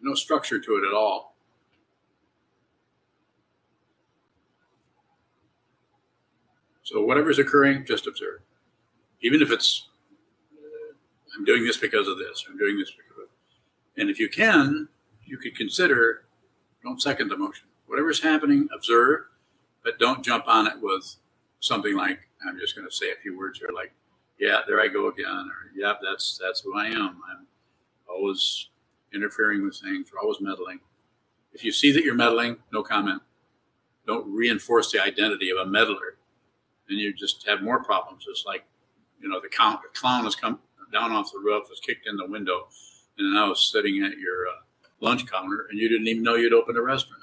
[0.00, 1.34] No structure to it at all.
[6.82, 8.40] So whatever's occurring, just observe.
[9.22, 9.88] Even if it's,
[10.52, 10.94] uh,
[11.36, 14.00] I'm doing this because of this, I'm doing this because of it.
[14.00, 14.88] And if you can,
[15.24, 16.24] you could consider,
[16.82, 17.66] don't second the motion.
[17.86, 19.20] Whatever's happening, observe,
[19.82, 21.16] but don't jump on it with
[21.60, 23.92] something like, I'm just going to say a few words here, like,
[24.38, 27.20] yeah, there I go again, or yeah, that's that's who I am.
[27.30, 27.46] I'm
[28.08, 28.68] always
[29.12, 30.80] interfering with things, or always meddling.
[31.52, 33.20] If you see that you're meddling, no comment.
[34.06, 36.16] Don't reinforce the identity of a meddler
[36.90, 38.26] then you just have more problems.
[38.28, 38.64] It's like,
[39.20, 40.58] you know, the, count, the clown has come
[40.92, 42.66] down off the roof, has kicked in the window,
[43.16, 44.60] and now is sitting at your uh,
[45.00, 47.22] lunch counter, and you didn't even know you'd opened a restaurant.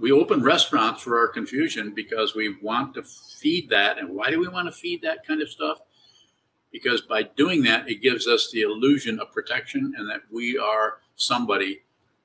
[0.00, 3.98] We open restaurants for our confusion because we want to feed that.
[3.98, 5.78] And why do we want to feed that kind of stuff?
[6.72, 10.98] Because by doing that, it gives us the illusion of protection and that we are
[11.14, 11.82] somebody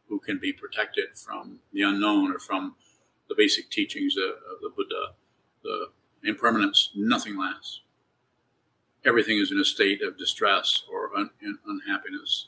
[0.07, 2.75] who can be protected from the unknown or from
[3.29, 5.13] the basic teachings of, the Buddha,
[5.63, 5.89] the
[6.23, 7.81] impermanence, nothing lasts.
[9.05, 11.29] Everything is in a state of distress or un,
[11.65, 12.47] unhappiness,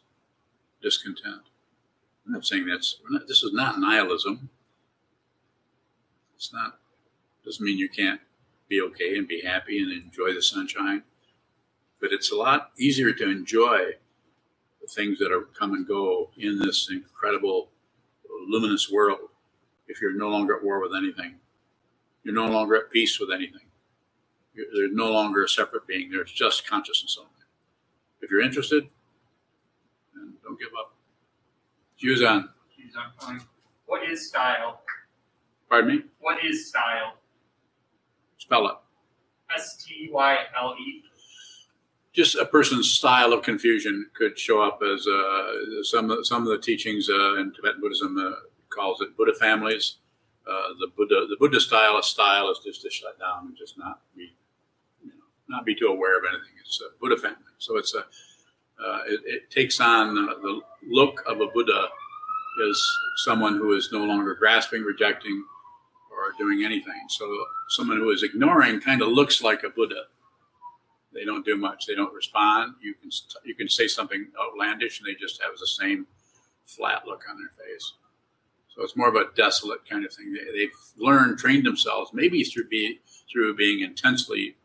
[0.82, 1.44] discontent.
[2.26, 4.50] I'm not saying that's, not, this is not nihilism.
[6.36, 6.80] It's not,
[7.46, 8.22] doesn't mean you can't
[8.68, 11.04] be okay and be happy and enjoy the sunshine.
[12.02, 13.94] But it's a lot easier to enjoy
[14.82, 17.70] the things that are come and go in this incredible
[18.48, 19.20] luminous world
[19.88, 21.36] if you're no longer at war with anything
[22.24, 23.67] you're no longer at peace with anything
[24.76, 27.32] there's no longer a separate being there's just consciousness only
[28.22, 28.88] if you're interested
[30.16, 30.94] then don't give up
[32.02, 32.50] Juzan.
[33.86, 34.82] What is style?
[35.70, 36.04] Pardon me?
[36.20, 37.16] What is style?
[38.38, 38.76] Spell it.
[39.56, 41.04] S T Y L E
[42.14, 46.58] just a person's style of confusion could show up as uh, some some of the
[46.58, 48.32] teachings uh, in Tibetan Buddhism uh,
[48.70, 49.98] calls it Buddha families.
[50.50, 53.78] Uh, the Buddha the Buddha style of style is just to shut down and just
[53.78, 54.30] not know,
[55.50, 56.54] not be too aware of anything.
[56.60, 58.06] It's a Buddha family, so it's a
[58.80, 61.88] uh, it, it, takes on the look of a Buddha
[62.70, 62.84] as
[63.26, 65.44] someone who is no longer grasping, rejecting,
[66.12, 67.02] or doing anything.
[67.10, 67.26] So
[67.70, 70.04] someone who is ignoring kind of looks like a Buddha
[71.18, 71.88] they don't do much.
[71.88, 72.76] They don't respond.
[72.82, 73.10] You can
[73.44, 76.06] you can say something outlandish, and they just have the same
[76.66, 77.94] flat look on their face.
[78.70, 80.34] So it's more of a desolate kind of thing.
[80.34, 83.00] They, have learned, trained themselves, maybe through be,
[83.32, 84.58] through being intensely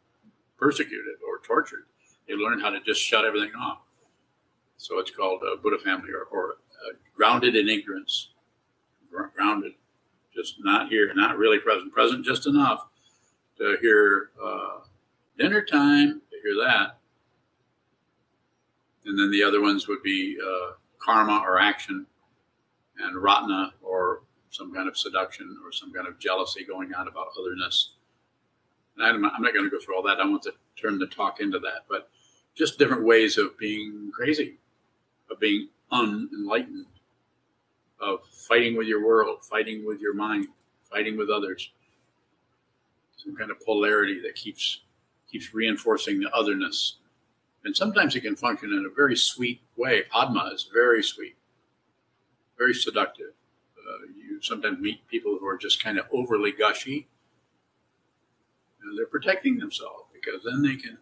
[0.62, 1.86] persecuted or tortured.
[2.28, 3.78] They learn how to just shut everything off.
[4.76, 8.28] So it's called Buddha family or, or uh, grounded in ignorance.
[9.34, 9.72] Grounded,
[10.34, 12.86] just not here, not really present, present just enough
[13.58, 14.78] to hear uh,
[15.36, 16.98] dinner time to hear that.
[19.04, 22.06] And then the other ones would be uh, karma or action,
[22.98, 27.28] and ratna or some kind of seduction or some kind of jealousy going on about
[27.38, 27.94] otherness.
[29.00, 30.20] I'm, I'm not going to go through all that.
[30.20, 32.10] I want to turn the talk into that, but
[32.54, 34.58] just different ways of being crazy,
[35.30, 36.86] of being unenlightened,
[38.00, 40.48] of fighting with your world, fighting with your mind,
[40.90, 41.70] fighting with others.
[43.16, 44.80] Some kind of polarity that keeps
[45.30, 46.96] keeps reinforcing the otherness.
[47.64, 50.02] And sometimes it can function in a very sweet way.
[50.10, 51.36] Padma is very sweet,
[52.58, 53.32] very seductive.
[53.78, 57.06] Uh, you sometimes meet people who are just kind of overly gushy.
[58.82, 60.98] And they're protecting themselves because then they can,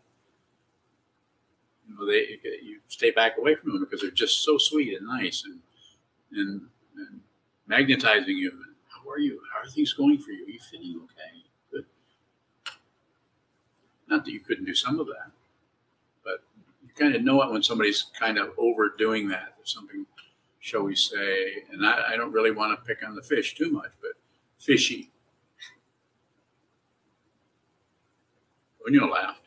[1.88, 5.06] you know, they you stay back away from them because they're just so sweet and
[5.06, 5.60] nice and
[6.32, 7.20] and, and
[7.66, 8.50] magnetizing you.
[8.50, 9.40] And how are you?
[9.52, 10.44] How are things going for you?
[10.46, 11.44] Are you feeling okay?
[11.72, 11.84] Good.
[14.08, 15.32] Not that you couldn't do some of that,
[16.24, 16.42] but
[16.82, 19.54] you kind of know it when somebody's kind of overdoing that.
[19.56, 20.06] There's something,
[20.58, 23.70] shall we say, and I, I don't really want to pick on the fish too
[23.70, 24.12] much, but
[24.58, 25.10] fishy.
[28.88, 29.46] You laughed.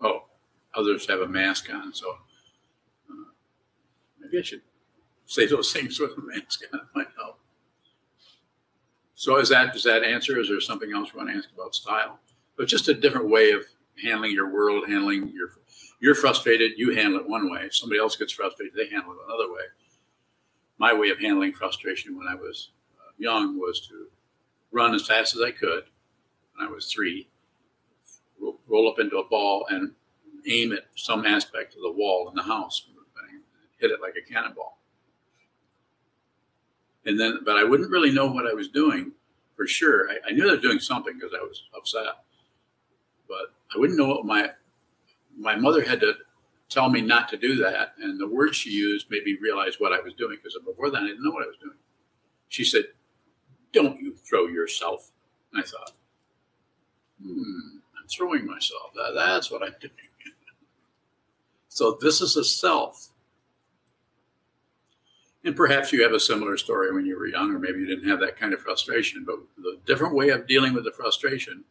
[0.00, 0.24] Oh,
[0.74, 2.12] others have a mask on, so
[3.10, 3.30] uh,
[4.20, 4.62] maybe I should
[5.26, 6.80] say those things with a mask on.
[6.80, 7.38] It might help.
[9.14, 10.40] So, is that does that answer?
[10.40, 12.20] Is there something else you want to ask about style?
[12.56, 13.64] But just a different way of
[14.02, 15.50] handling your world, handling your
[16.00, 17.62] you're frustrated, you handle it one way.
[17.62, 19.64] If somebody else gets frustrated, they handle it another way.
[20.78, 24.06] My way of handling frustration when I was uh, young was to
[24.70, 25.84] run as fast as I could
[26.54, 27.28] when I was three,
[28.66, 29.92] roll up into a ball and
[30.48, 32.86] aim at some aspect of the wall in the house,
[33.78, 34.78] hit it like a cannonball.
[37.06, 39.12] And then, but I wouldn't really know what I was doing
[39.56, 40.10] for sure.
[40.10, 42.24] I, I knew I was doing something because I was upset,
[43.28, 44.50] but I wouldn't know what my
[45.38, 46.14] my mother had to
[46.68, 49.92] tell me not to do that, and the words she used made me realize what
[49.92, 51.76] I was doing because before that I didn't know what I was doing.
[52.48, 52.84] She said,
[53.72, 55.12] "Don't you throw yourself."
[55.52, 55.92] And I thought,
[57.22, 57.77] "Hmm,
[58.08, 58.92] throwing myself.
[58.94, 59.92] That, that's what I'm doing."
[61.68, 63.10] so this is a self.
[65.44, 68.08] And perhaps you have a similar story when you were young, or maybe you didn't
[68.08, 69.24] have that kind of frustration.
[69.24, 71.64] But the different way of dealing with the frustration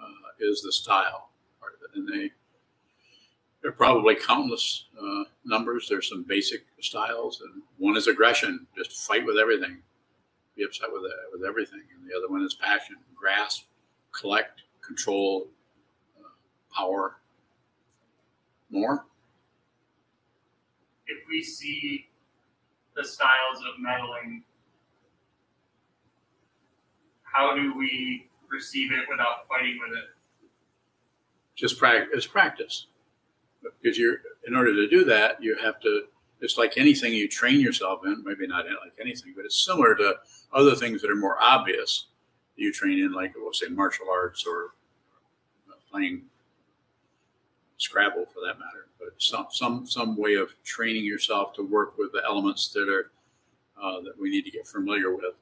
[0.00, 1.28] uh, is the style
[1.60, 1.98] part of it.
[1.98, 2.32] And they
[3.64, 5.86] there are probably countless uh, numbers.
[5.88, 9.78] There's some basic styles, and one is aggression, just fight with everything,
[10.54, 13.64] be upset with with everything, and the other one is passion, grasp,
[14.12, 15.48] collect, control,
[16.74, 17.16] power.
[18.70, 19.06] More.
[21.06, 22.06] If we see
[22.96, 24.42] the styles of meddling,
[27.22, 30.04] how do we receive it without fighting with it?
[31.54, 32.26] Just practice.
[32.26, 32.86] Practice
[33.82, 36.02] because you're in order to do that you have to
[36.40, 40.14] it's like anything you train yourself in maybe not like anything but it's similar to
[40.52, 42.06] other things that are more obvious
[42.56, 44.74] you train in like we'll say martial arts or
[45.90, 46.22] playing
[47.76, 52.12] scrabble for that matter but some some some way of training yourself to work with
[52.12, 53.10] the elements that are
[53.82, 55.34] uh, that we need to get familiar with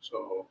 [0.00, 0.46] so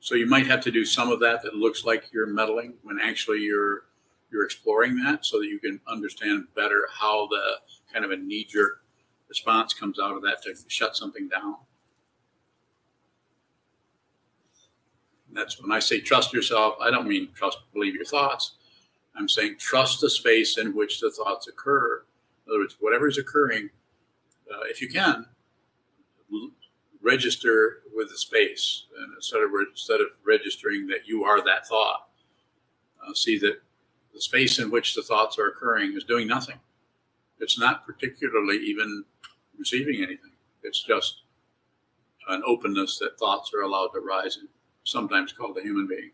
[0.00, 2.98] so you might have to do some of that that looks like you're meddling when
[3.00, 3.84] actually you're
[4.32, 7.58] you're exploring that so that you can understand better how the
[7.92, 8.82] kind of a knee jerk
[9.28, 11.56] response comes out of that to shut something down.
[15.32, 18.56] That's when I say trust yourself, I don't mean trust, believe your thoughts.
[19.16, 22.04] I'm saying trust the space in which the thoughts occur.
[22.46, 23.70] In other words, whatever is occurring,
[24.50, 25.26] uh, if you can,
[27.02, 28.84] register with the space.
[28.96, 32.08] And instead of, instead of registering that you are that thought,
[33.06, 33.60] uh, see that
[34.14, 36.60] the space in which the thoughts are occurring is doing nothing.
[37.38, 39.04] It's not particularly even
[39.58, 40.32] receiving anything.
[40.62, 41.22] It's just
[42.28, 44.48] an openness that thoughts are allowed to rise in,
[44.84, 46.12] sometimes called a human being.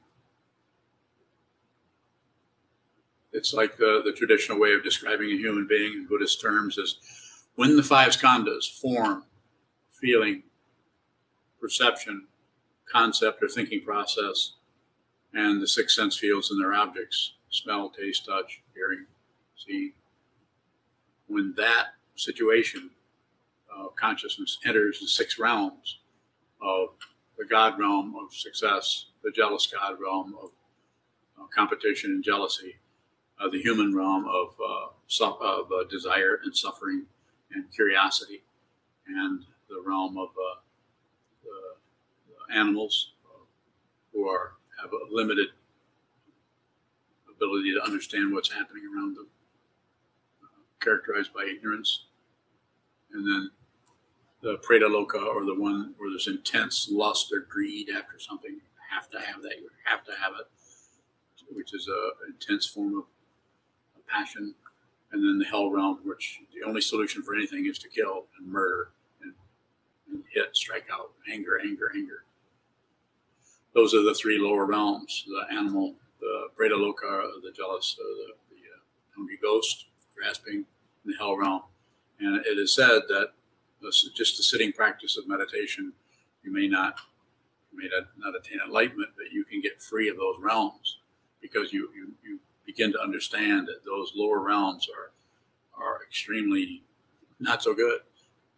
[3.32, 6.98] It's like the, the traditional way of describing a human being in Buddhist terms is
[7.56, 9.24] when the five skandhas form,
[9.90, 10.44] feeling,
[11.60, 12.26] perception,
[12.90, 14.52] concept or thinking process,
[15.34, 19.06] and the six sense fields and their objects smell, taste, touch, hearing,
[19.56, 19.92] seeing.
[21.26, 22.90] When that situation
[23.74, 25.98] of consciousness enters the six realms
[26.62, 26.88] of
[27.36, 30.50] the God realm of success, the jealous God realm of
[31.38, 32.76] uh, competition and jealousy,
[33.40, 37.04] uh, the human realm of, uh, su- of uh, desire and suffering
[37.52, 38.42] and curiosity,
[39.06, 40.60] and the realm of uh,
[41.44, 43.44] the, animals uh,
[44.12, 45.48] who are have a limited
[47.34, 49.26] ability to understand what's happening around them.
[50.80, 52.04] characterized by ignorance.
[53.12, 53.50] And then
[54.42, 58.60] the preta loka, or the one where there's intense lust or greed after something.
[58.90, 59.58] Have to have that.
[59.60, 60.46] You have to have it,
[61.54, 63.04] which is a intense form of
[64.08, 64.54] passion.
[65.10, 68.46] And then the hell realm, which the only solution for anything is to kill and
[68.46, 68.90] murder
[69.22, 69.32] and,
[70.10, 72.24] and hit, strike out, anger, anger, anger.
[73.74, 78.32] Those are the three lower realms: the animal, the preta loka, the jealous, uh, the,
[78.50, 78.80] the uh,
[79.16, 80.66] hungry ghost, grasping,
[81.04, 81.62] and the hell realm.
[82.20, 83.30] And it is said that
[83.80, 85.92] just the sitting practice of meditation,
[86.42, 86.98] you may not
[87.72, 90.98] you may not, not attain enlightenment, but you can get free of those realms
[91.40, 92.38] because you, you, you
[92.68, 95.10] begin to understand that those lower realms are
[95.82, 96.82] are extremely
[97.40, 98.00] not so good.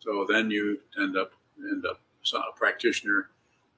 [0.01, 3.29] So then you end up end up so a practitioner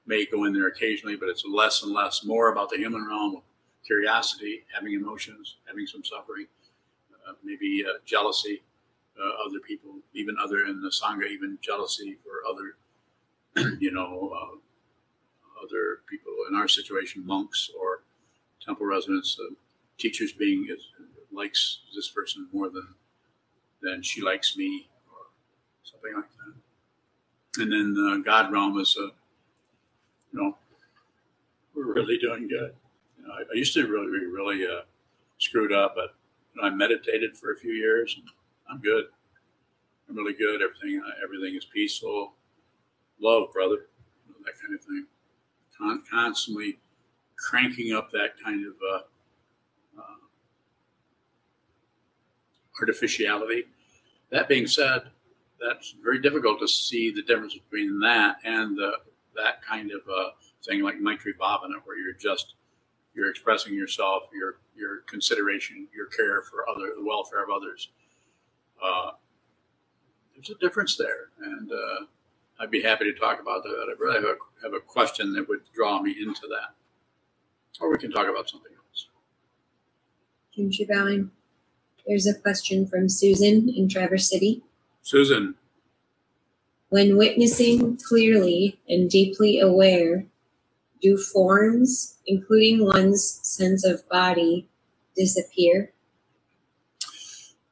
[0.07, 3.35] may go in there occasionally, but it's less and less more about the human realm,
[3.35, 3.43] of
[3.85, 6.47] curiosity, having emotions, having some suffering,
[7.27, 8.63] uh, maybe uh, jealousy,
[9.19, 15.63] uh, other people, even other in the sangha, even jealousy for other, you know, uh,
[15.63, 18.01] other people in our situation, monks or
[18.65, 19.53] temple residents, uh,
[19.97, 20.67] teachers being
[21.31, 22.95] likes this person more than
[23.81, 25.25] than she likes me or
[25.83, 27.61] something like that.
[27.61, 29.07] And then the God realm is, uh,
[30.31, 30.57] you know,
[31.75, 32.73] we're really doing good.
[33.19, 34.81] You know, I, I used to really be really uh,
[35.37, 36.15] screwed up, but
[36.55, 38.15] you know, I meditated for a few years.
[38.17, 38.29] And,
[38.69, 39.05] I'm good.
[40.09, 40.61] I'm really good.
[40.61, 42.33] Everything everything is peaceful.
[43.19, 43.87] Love, brother.
[44.45, 45.05] that kind of thing.
[45.77, 46.79] Con- constantly
[47.37, 49.01] cranking up that kind of uh, uh,
[52.79, 53.65] artificiality.
[54.31, 55.03] That being said,
[55.59, 58.93] that's very difficult to see the difference between that and the,
[59.35, 60.31] that kind of uh,
[60.65, 62.55] thing like Maitri Bhavana, where you're just
[63.15, 67.89] you're expressing yourself, your your consideration, your care for other the welfare of others
[68.83, 69.11] uh,
[70.35, 72.05] there's a difference there, and uh,
[72.59, 73.87] I'd be happy to talk about that.
[73.89, 76.75] I really have a, have a question that would draw me into that,
[77.79, 79.07] or we can talk about something else.
[80.53, 81.31] Kimchi bowing.
[82.05, 84.61] There's a question from Susan in Traverse City.
[85.01, 85.55] Susan.
[86.89, 90.25] When witnessing clearly and deeply aware,
[91.01, 94.69] do forms, including one's sense of body,
[95.15, 95.91] disappear?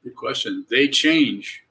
[0.03, 0.65] Good question.
[0.69, 1.63] They change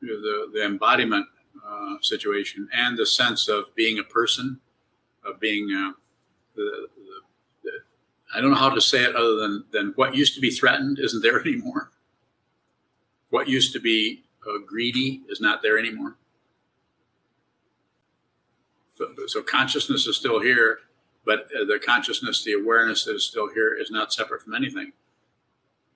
[0.00, 1.26] the, the embodiment
[1.66, 4.60] uh, situation and the sense of being a person,
[5.24, 5.92] of being uh,
[6.54, 7.20] the, the,
[7.64, 7.70] the,
[8.34, 10.98] I don't know how to say it other than, than what used to be threatened
[10.98, 11.90] isn't there anymore.
[13.30, 16.16] What used to be uh, greedy is not there anymore.
[18.96, 20.80] So, so, consciousness is still here,
[21.24, 24.92] but uh, the consciousness, the awareness that is still here is not separate from anything.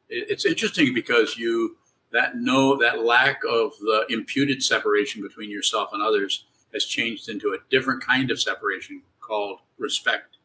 [0.09, 1.77] It, it's interesting because you
[2.13, 7.49] that no that lack of the imputed separation between yourself and others has changed into
[7.49, 10.37] a different kind of separation called respect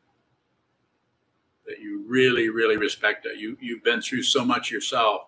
[1.66, 5.28] that you really really respect it you you've been through so much yourself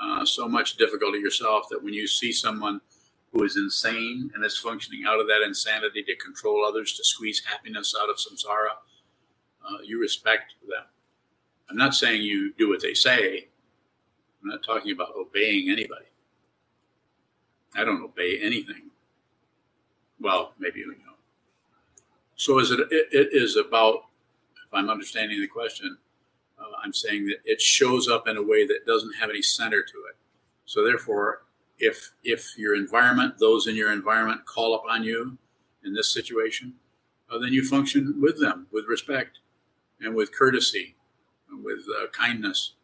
[0.00, 2.80] uh, so much difficulty yourself that when you see someone
[3.32, 7.42] who is insane and is functioning out of that insanity to control others to squeeze
[7.46, 8.76] happiness out of samsara
[9.66, 10.84] uh, you respect them
[11.70, 13.48] i'm not saying you do what they say
[14.44, 16.04] I'm not talking about obeying anybody.
[17.74, 18.90] I don't obey anything.
[20.20, 21.14] Well, maybe you know.
[22.36, 24.04] So is it, it, it is about,
[24.66, 25.96] if I'm understanding the question,
[26.58, 29.82] uh, I'm saying that it shows up in a way that doesn't have any center
[29.82, 30.16] to it.
[30.64, 31.42] So therefore,
[31.78, 35.38] if if your environment, those in your environment, call upon you
[35.84, 36.74] in this situation,
[37.30, 39.38] uh, then you function with them with respect
[40.00, 40.94] and with courtesy,
[41.50, 42.74] and with uh, kindness,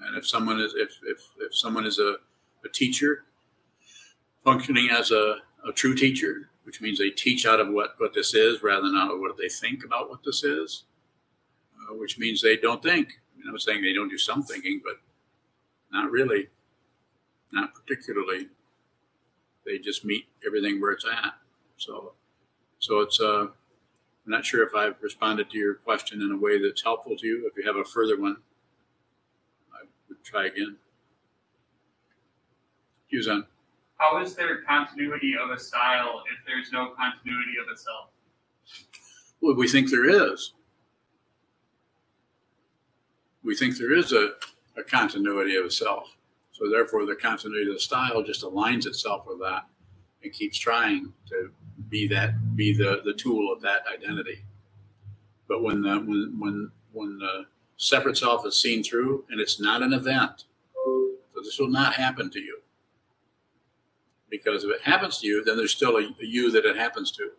[0.00, 2.16] and if someone is if if, if someone is a,
[2.64, 3.24] a teacher
[4.44, 8.34] functioning as a, a true teacher, which means they teach out of what, what this
[8.34, 10.84] is rather than out of what they think about what this is,
[11.88, 13.20] uh, which means they don't think.
[13.34, 15.00] I mean, I'm saying they don't do some thinking, but
[15.92, 16.48] not really,
[17.52, 18.48] not particularly.
[19.64, 21.34] They just meet everything where it's at.
[21.76, 22.12] So,
[22.78, 23.20] so it's.
[23.20, 23.48] Uh,
[24.26, 27.26] I'm not sure if I've responded to your question in a way that's helpful to
[27.26, 27.46] you.
[27.46, 28.38] If you have a further one,
[29.72, 30.76] I would try again.
[33.12, 33.44] Yuzan.
[33.98, 38.08] How is there continuity of a style if there's no continuity of a self?
[39.40, 40.52] Well, we think there is.
[43.44, 44.30] We think there is a,
[44.76, 46.16] a continuity of a self.
[46.52, 49.66] So therefore, the continuity of the style just aligns itself with that
[50.22, 51.50] and keeps trying to
[51.88, 54.44] be that, be the, the tool of that identity.
[55.48, 59.82] But when the, when when when the separate self is seen through, and it's not
[59.82, 60.44] an event.
[60.72, 61.10] So
[61.42, 62.60] this will not happen to you.
[64.30, 67.10] Because if it happens to you, then there's still a, a you that it happens
[67.12, 67.30] to.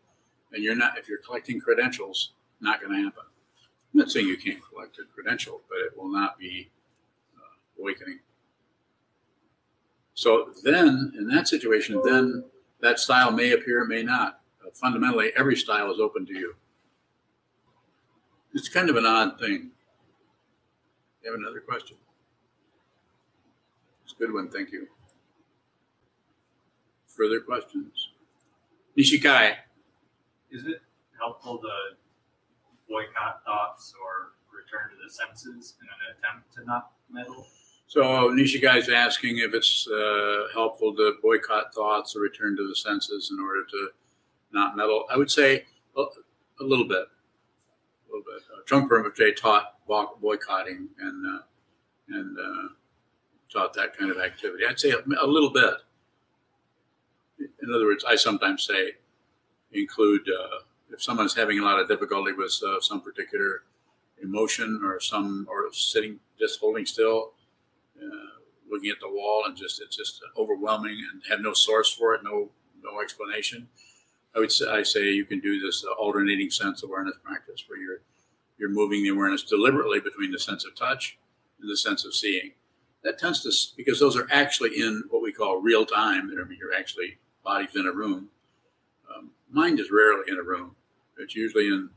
[0.52, 3.24] And you're not, if you're collecting credentials, not going to happen.
[3.96, 6.70] I'm not saying you can't collect a credential, but it will not be
[7.38, 8.20] uh, awakening.
[10.16, 12.44] So then, in that situation, then
[12.82, 14.42] that style may appear, may not.
[14.62, 16.56] Uh, fundamentally, every style is open to you.
[18.54, 19.72] It's kind of an odd thing.
[21.24, 21.96] You have another question?
[24.04, 24.90] It's a good one, thank you.
[27.16, 28.10] Further questions?
[28.98, 29.54] Nishikai.
[30.52, 30.82] Is it
[31.18, 31.70] helpful to
[32.90, 37.46] boycott thoughts or return to the senses in an attempt to not meddle?
[37.88, 43.32] So Nishigai's asking if it's uh, helpful to boycott thoughts or return to the senses
[43.32, 43.90] in order to
[44.52, 45.06] not meddle.
[45.12, 45.66] I would say
[45.96, 48.42] a, a little bit, a little bit.
[48.52, 49.76] Uh, Trungpa Rinpoche taught
[50.20, 51.42] boycotting and uh,
[52.10, 52.68] and uh,
[53.52, 54.64] taught that kind of activity.
[54.68, 55.74] I'd say a, a, little bit.
[57.40, 58.94] In other words, I sometimes say
[59.72, 60.60] include uh,
[60.96, 63.64] if someone's having a lot of difficulty with uh, some particular
[64.24, 67.34] emotion or some or sitting just holding still
[68.02, 68.40] uh,
[68.72, 72.22] looking at the wall and just it's just overwhelming and have no source for it,
[72.24, 72.50] no
[72.84, 73.68] no explanation.
[74.36, 77.80] I would say I say you can do this uh, alternating sense awareness practice where
[77.80, 78.02] you're
[78.58, 81.18] you're moving the awareness deliberately between the sense of touch
[81.60, 82.52] and the sense of seeing.
[83.04, 86.32] That tends to because those are actually in what we call real time.
[86.32, 88.30] I mean, you're actually bodies in a room.
[89.14, 90.76] Um, mind is rarely in a room.
[91.18, 91.90] It's usually in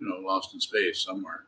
[0.00, 1.46] you know lost in space somewhere,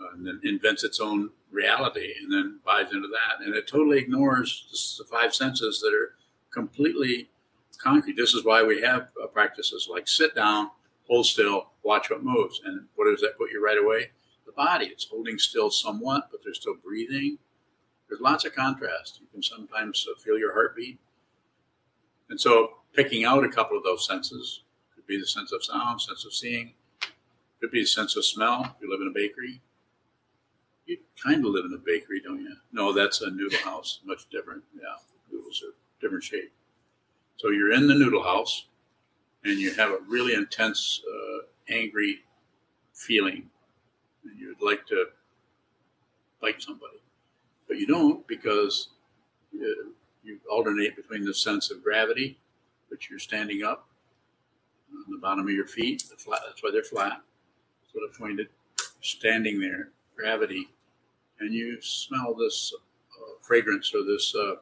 [0.00, 3.44] uh, and then invents its own reality and then buys into that.
[3.44, 6.14] And it totally ignores the five senses that are
[6.52, 7.30] completely
[7.78, 8.16] concrete.
[8.16, 10.70] This is why we have uh, practices like sit down,
[11.06, 12.60] hold still, watch what moves.
[12.64, 14.10] And what does that put you right away?
[14.46, 14.86] The body.
[14.86, 17.38] It's holding still somewhat, but they're still breathing.
[18.08, 19.20] There's lots of contrast.
[19.20, 20.98] You can sometimes uh, feel your heartbeat.
[22.28, 24.63] And so picking out a couple of those senses
[25.04, 26.72] could be the sense of sound, sense of seeing,
[27.60, 29.60] could be the sense of smell if you live in a bakery,
[30.86, 32.54] you kind of live in a bakery, don't you?
[32.72, 34.00] No, that's a noodle house.
[34.04, 34.62] Much different.
[34.74, 34.96] Yeah,
[35.30, 36.52] noodles are different shape.
[37.36, 38.66] So you're in the noodle house,
[39.44, 41.38] and you have a really intense, uh,
[41.68, 42.20] angry
[42.94, 43.50] feeling,
[44.24, 45.06] and you'd like to
[46.40, 46.98] bite somebody,
[47.68, 48.88] but you don't because
[49.52, 52.38] you, you alternate between the sense of gravity,
[52.88, 53.88] which you're standing up
[55.08, 56.02] the bottom of your feet.
[56.18, 57.22] Flat, that's why they're flat.
[57.92, 58.48] What I pointed.
[59.00, 60.68] Standing there, gravity,
[61.38, 64.54] and you smell this uh, fragrance or this uh,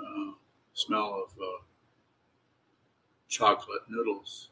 [0.00, 0.32] uh
[0.72, 1.62] smell of uh,
[3.28, 4.48] chocolate noodles.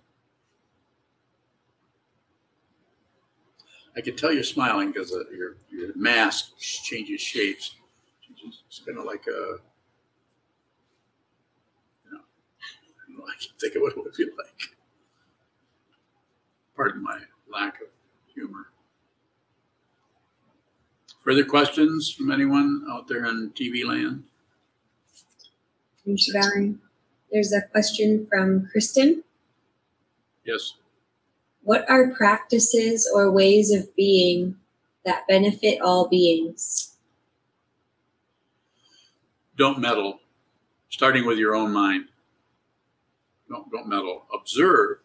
[3.97, 7.75] I can tell you're smiling because uh, your your mask changes shapes.
[8.67, 9.59] It's kind of like a,
[12.11, 14.77] you know, I can think of what it would be like.
[16.81, 17.19] Pardon my
[17.53, 17.89] lack of
[18.35, 18.69] humor.
[21.23, 24.25] Further questions from anyone out there in TV land?
[26.07, 29.25] There's a question from Kristen.
[30.47, 30.73] Yes.
[31.65, 34.57] What are practices or ways of being
[35.05, 36.97] that benefit all beings?
[39.55, 40.21] Don't meddle,
[40.89, 42.07] starting with your own mind.
[43.51, 44.25] Don't, don't meddle.
[44.33, 45.01] Observe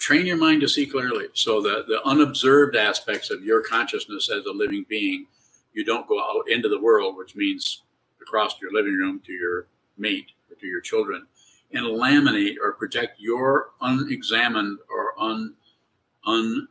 [0.00, 4.46] train your mind to see clearly so that the unobserved aspects of your consciousness as
[4.46, 5.26] a living being
[5.74, 7.82] you don't go out into the world, which means
[8.20, 11.26] across your living room to your mate or to your children,
[11.72, 15.54] and laminate or project your unexamined or un,
[16.26, 16.68] un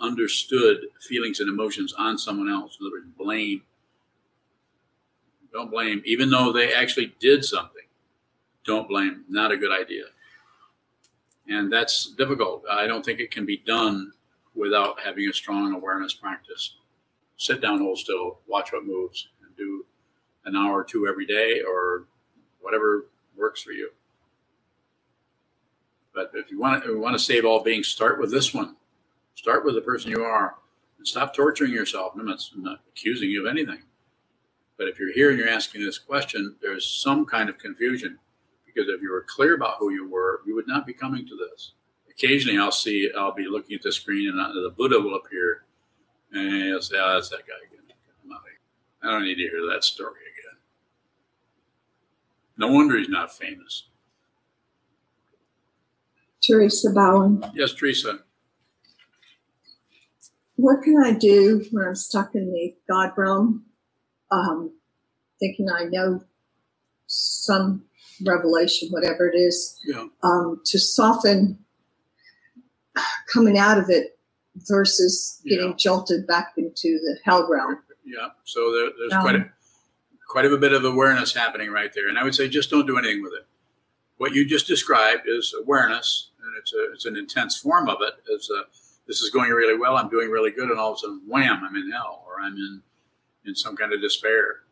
[0.00, 2.78] understood feelings and emotions on someone else.
[2.80, 3.62] In other words, blame.
[5.52, 7.82] Don't blame, even though they actually did something.
[8.64, 9.24] Don't blame.
[9.28, 10.04] Not a good idea.
[11.48, 12.64] And that's difficult.
[12.70, 14.12] I don't think it can be done
[14.54, 16.74] without having a strong awareness practice
[17.40, 19.86] sit down, hold still, watch what moves, and do
[20.44, 22.04] an hour or two every day or
[22.60, 23.90] whatever works for you.
[26.14, 28.76] But if you want to, want to save all beings, start with this one.
[29.34, 30.56] Start with the person you are
[30.98, 32.12] and stop torturing yourself.
[32.14, 33.84] I'm not, I'm not accusing you of anything.
[34.76, 38.18] But if you're here and you're asking this question, there's some kind of confusion
[38.74, 41.36] because if you were clear about who you were, you would not be coming to
[41.36, 41.72] this.
[42.10, 45.64] Occasionally, I'll see, I'll be looking at the screen and the Buddha will appear
[46.32, 47.80] and I'll say, oh, that's that guy again.
[49.02, 50.58] I don't need to hear that story again.
[52.58, 53.84] No wonder he's not famous.
[56.42, 57.44] Teresa Bowen.
[57.54, 58.20] Yes, Teresa.
[60.56, 63.64] what can I do when I'm stuck in the God realm,
[64.30, 64.72] um,
[65.38, 66.22] thinking I know
[67.06, 67.84] some
[68.26, 70.06] revelation, whatever it is, Yeah.
[70.22, 71.58] um, to soften
[73.32, 74.18] coming out of it
[74.68, 75.76] versus getting Yeah.
[75.76, 77.78] jolted back into the hell realm?
[78.04, 78.30] Yeah.
[78.44, 79.52] So there, there's Um, quite a
[80.28, 82.96] quite a bit of awareness happening right there, and I would say just don't do
[82.96, 83.46] anything with it.
[84.16, 88.14] What you just described is awareness, and it's a it's an intense form of it.
[88.28, 88.64] It's a
[89.06, 89.96] this is going really well.
[89.96, 91.64] I'm doing really good, and all of a sudden, wham!
[91.64, 92.82] I'm in hell, or I'm in
[93.44, 94.62] in some kind of despair.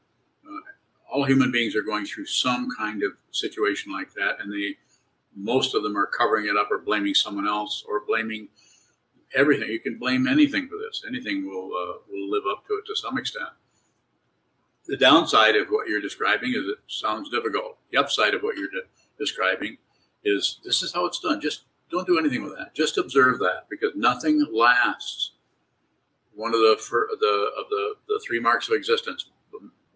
[1.10, 4.76] All human beings are going through some kind of situation like that, and they
[5.34, 8.48] most of them are covering it up or blaming someone else or blaming
[9.34, 9.68] everything.
[9.70, 11.04] You can blame anything for this.
[11.06, 13.50] Anything will uh, will live up to it to some extent.
[14.86, 17.76] The downside of what you're describing is it sounds difficult.
[17.90, 18.88] The upside of what you're de-
[19.18, 19.76] describing
[20.24, 21.40] is this is how it's done.
[21.40, 22.74] Just don't do anything with that.
[22.74, 25.32] Just observe that because nothing lasts.
[26.34, 29.26] One of the fir- the of the the three marks of existence.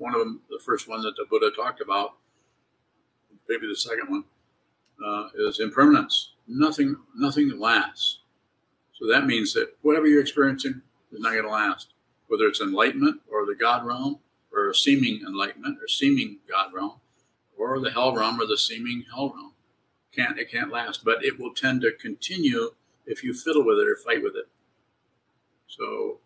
[0.03, 2.15] One of them, the first one that the Buddha talked about,
[3.49, 4.25] maybe the second one,
[5.05, 6.33] uh, is impermanence.
[6.49, 8.19] Nothing nothing lasts.
[8.99, 10.83] So that means that whatever you're experiencing
[11.13, 11.95] is not going to last,
[12.27, 14.19] whether it's enlightenment or the God realm
[14.53, 16.95] or seeming enlightenment or seeming God realm
[17.57, 19.53] or the hell realm or the seeming hell realm.
[20.13, 22.73] Can't it can't last, but it will tend to continue
[23.07, 24.49] if you fiddle with it or fight with it.
[25.69, 26.19] So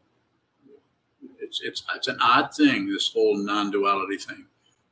[1.47, 4.47] it's it's it's an odd thing, this whole non-duality thing,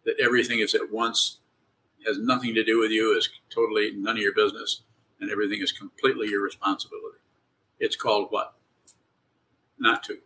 [0.05, 1.39] that everything is at once,
[2.07, 4.83] has nothing to do with you, is totally none of your business,
[5.21, 7.19] and everything is completely your responsibility.
[7.81, 8.55] It's called what?
[9.79, 10.19] Not to.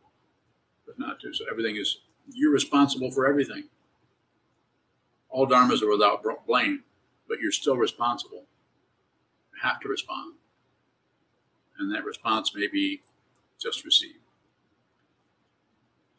[0.87, 1.33] But not to.
[1.33, 1.99] So everything is
[2.33, 3.65] you're responsible for everything.
[5.31, 6.85] All dharmas are without blame,
[7.29, 8.45] but you're still responsible.
[9.53, 10.35] You have to respond.
[11.79, 13.03] And that response may be
[13.61, 14.28] just received.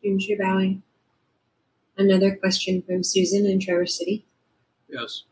[0.02, 0.84] You're bowing.
[1.98, 4.26] Another question from Susan in Traverse City.
[4.88, 5.24] Yes.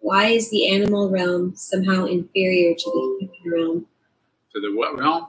[0.00, 3.86] Why is the animal realm somehow inferior to the human realm?
[4.54, 5.26] To the what realm?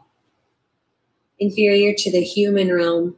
[1.39, 3.15] Inferior to the human realm.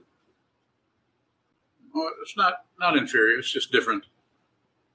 [1.96, 3.40] Oh, it's not not inferior.
[3.40, 4.06] It's just different.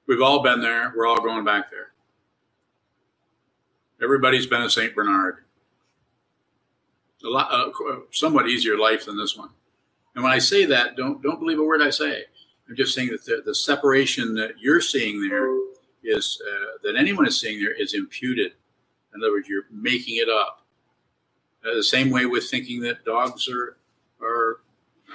[0.07, 0.93] We've all been there.
[0.95, 1.91] We're all going back there.
[4.01, 5.37] Everybody's been a Saint Bernard.
[7.23, 7.71] A lot, uh,
[8.11, 9.49] somewhat easier life than this one.
[10.15, 12.25] And when I say that, don't don't believe a word I say.
[12.69, 15.47] I'm just saying that the, the separation that you're seeing there
[16.03, 18.53] is uh, that anyone is seeing there is imputed.
[19.13, 20.65] In other words, you're making it up.
[21.65, 23.77] Uh, the same way with thinking that dogs are
[24.21, 24.59] are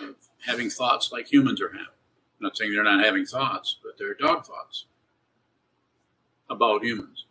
[0.00, 0.12] uh,
[0.46, 1.86] having thoughts like humans are having.
[1.86, 4.86] I'm not saying they're not having thoughts, but they're dog thoughts
[6.50, 7.24] about humans.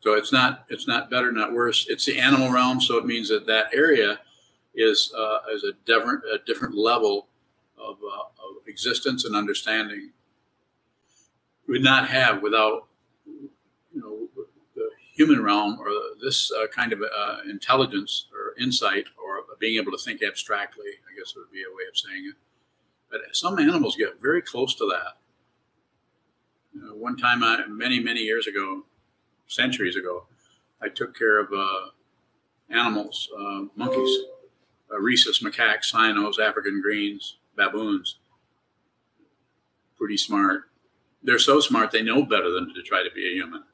[0.00, 1.86] So it's not it's not better, not worse.
[1.88, 4.20] It's the animal realm, so it means that that area
[4.74, 7.28] is uh, is a different a different level
[7.78, 10.10] of, uh, of existence and understanding.
[11.66, 12.86] We would not have without
[13.26, 13.50] you
[13.94, 14.28] know
[14.74, 15.88] the human realm or
[16.22, 20.86] this uh, kind of uh, intelligence or insight or being able to think abstractly.
[20.86, 22.36] I guess would be a way of saying it.
[23.10, 25.18] But some animals get very close to that.
[26.74, 28.84] You know, one time, I, many many years ago,
[29.46, 30.24] centuries ago,
[30.80, 31.90] I took care of uh,
[32.70, 34.16] animals, uh, monkeys,
[35.00, 38.18] rhesus macaques, cynos, African greens, baboons.
[39.96, 40.64] Pretty smart.
[41.22, 43.64] They're so smart they know better than to try to be a human.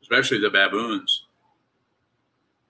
[0.00, 1.24] Especially the baboons.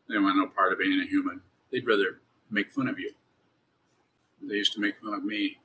[0.08, 1.40] They want no part of being a human.
[1.70, 2.20] They'd rather
[2.50, 3.12] make fun of you.
[4.42, 5.58] They used to make fun of me.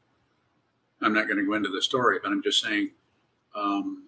[1.01, 2.91] I'm not going to go into the story, but I'm just saying
[3.55, 4.07] um,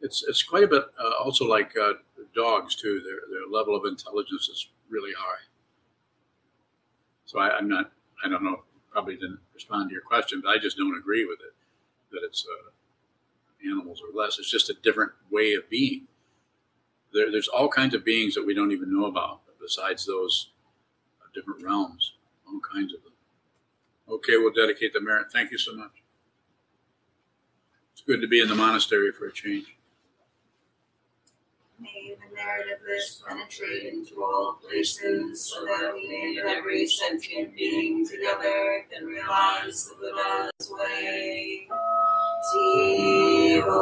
[0.00, 1.94] it's it's quite a bit uh, also like uh,
[2.34, 3.00] dogs too.
[3.04, 5.42] Their their level of intelligence is really high.
[7.28, 7.92] So I, am not.
[8.24, 8.62] I don't know.
[8.90, 11.54] Probably didn't respond to your question, but I just don't agree with it.
[12.10, 12.70] That it's uh,
[13.70, 14.38] animals or less.
[14.38, 16.06] It's just a different way of being.
[17.12, 20.52] There, there's all kinds of beings that we don't even know about besides those
[21.20, 22.14] uh, different realms.
[22.46, 23.12] All kinds of them.
[24.08, 25.26] Okay, we'll dedicate the merit.
[25.30, 26.02] Thank you so much.
[27.92, 29.76] It's good to be in the monastery for a change.
[31.80, 38.04] May the narrative this penetrate into all places so that we and every sentient being
[38.04, 41.68] together can realize the Buddha's way.
[42.52, 43.78] Jivo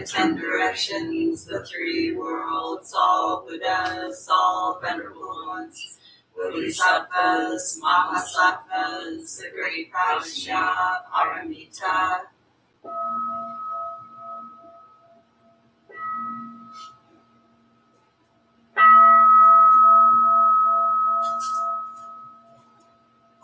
[0.00, 5.98] the ten directions, the three worlds, all Buddhas, all venerable ones,
[6.34, 12.20] Bodhisattvas, Mahasattvas, the great Prajna, Paramita.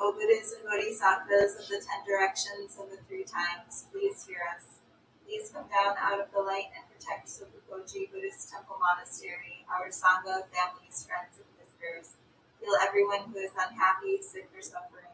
[0.01, 4.76] O Buddhas and Bodhisattvas of the ten directions and the three times, please hear us.
[5.27, 10.47] Please come down out of the light and protect Sokukoji Buddhist Temple Monastery, our Sangha,
[10.55, 12.15] families, friends, and visitors.
[12.63, 15.06] Heal everyone who is unhappy, sick, or suffering.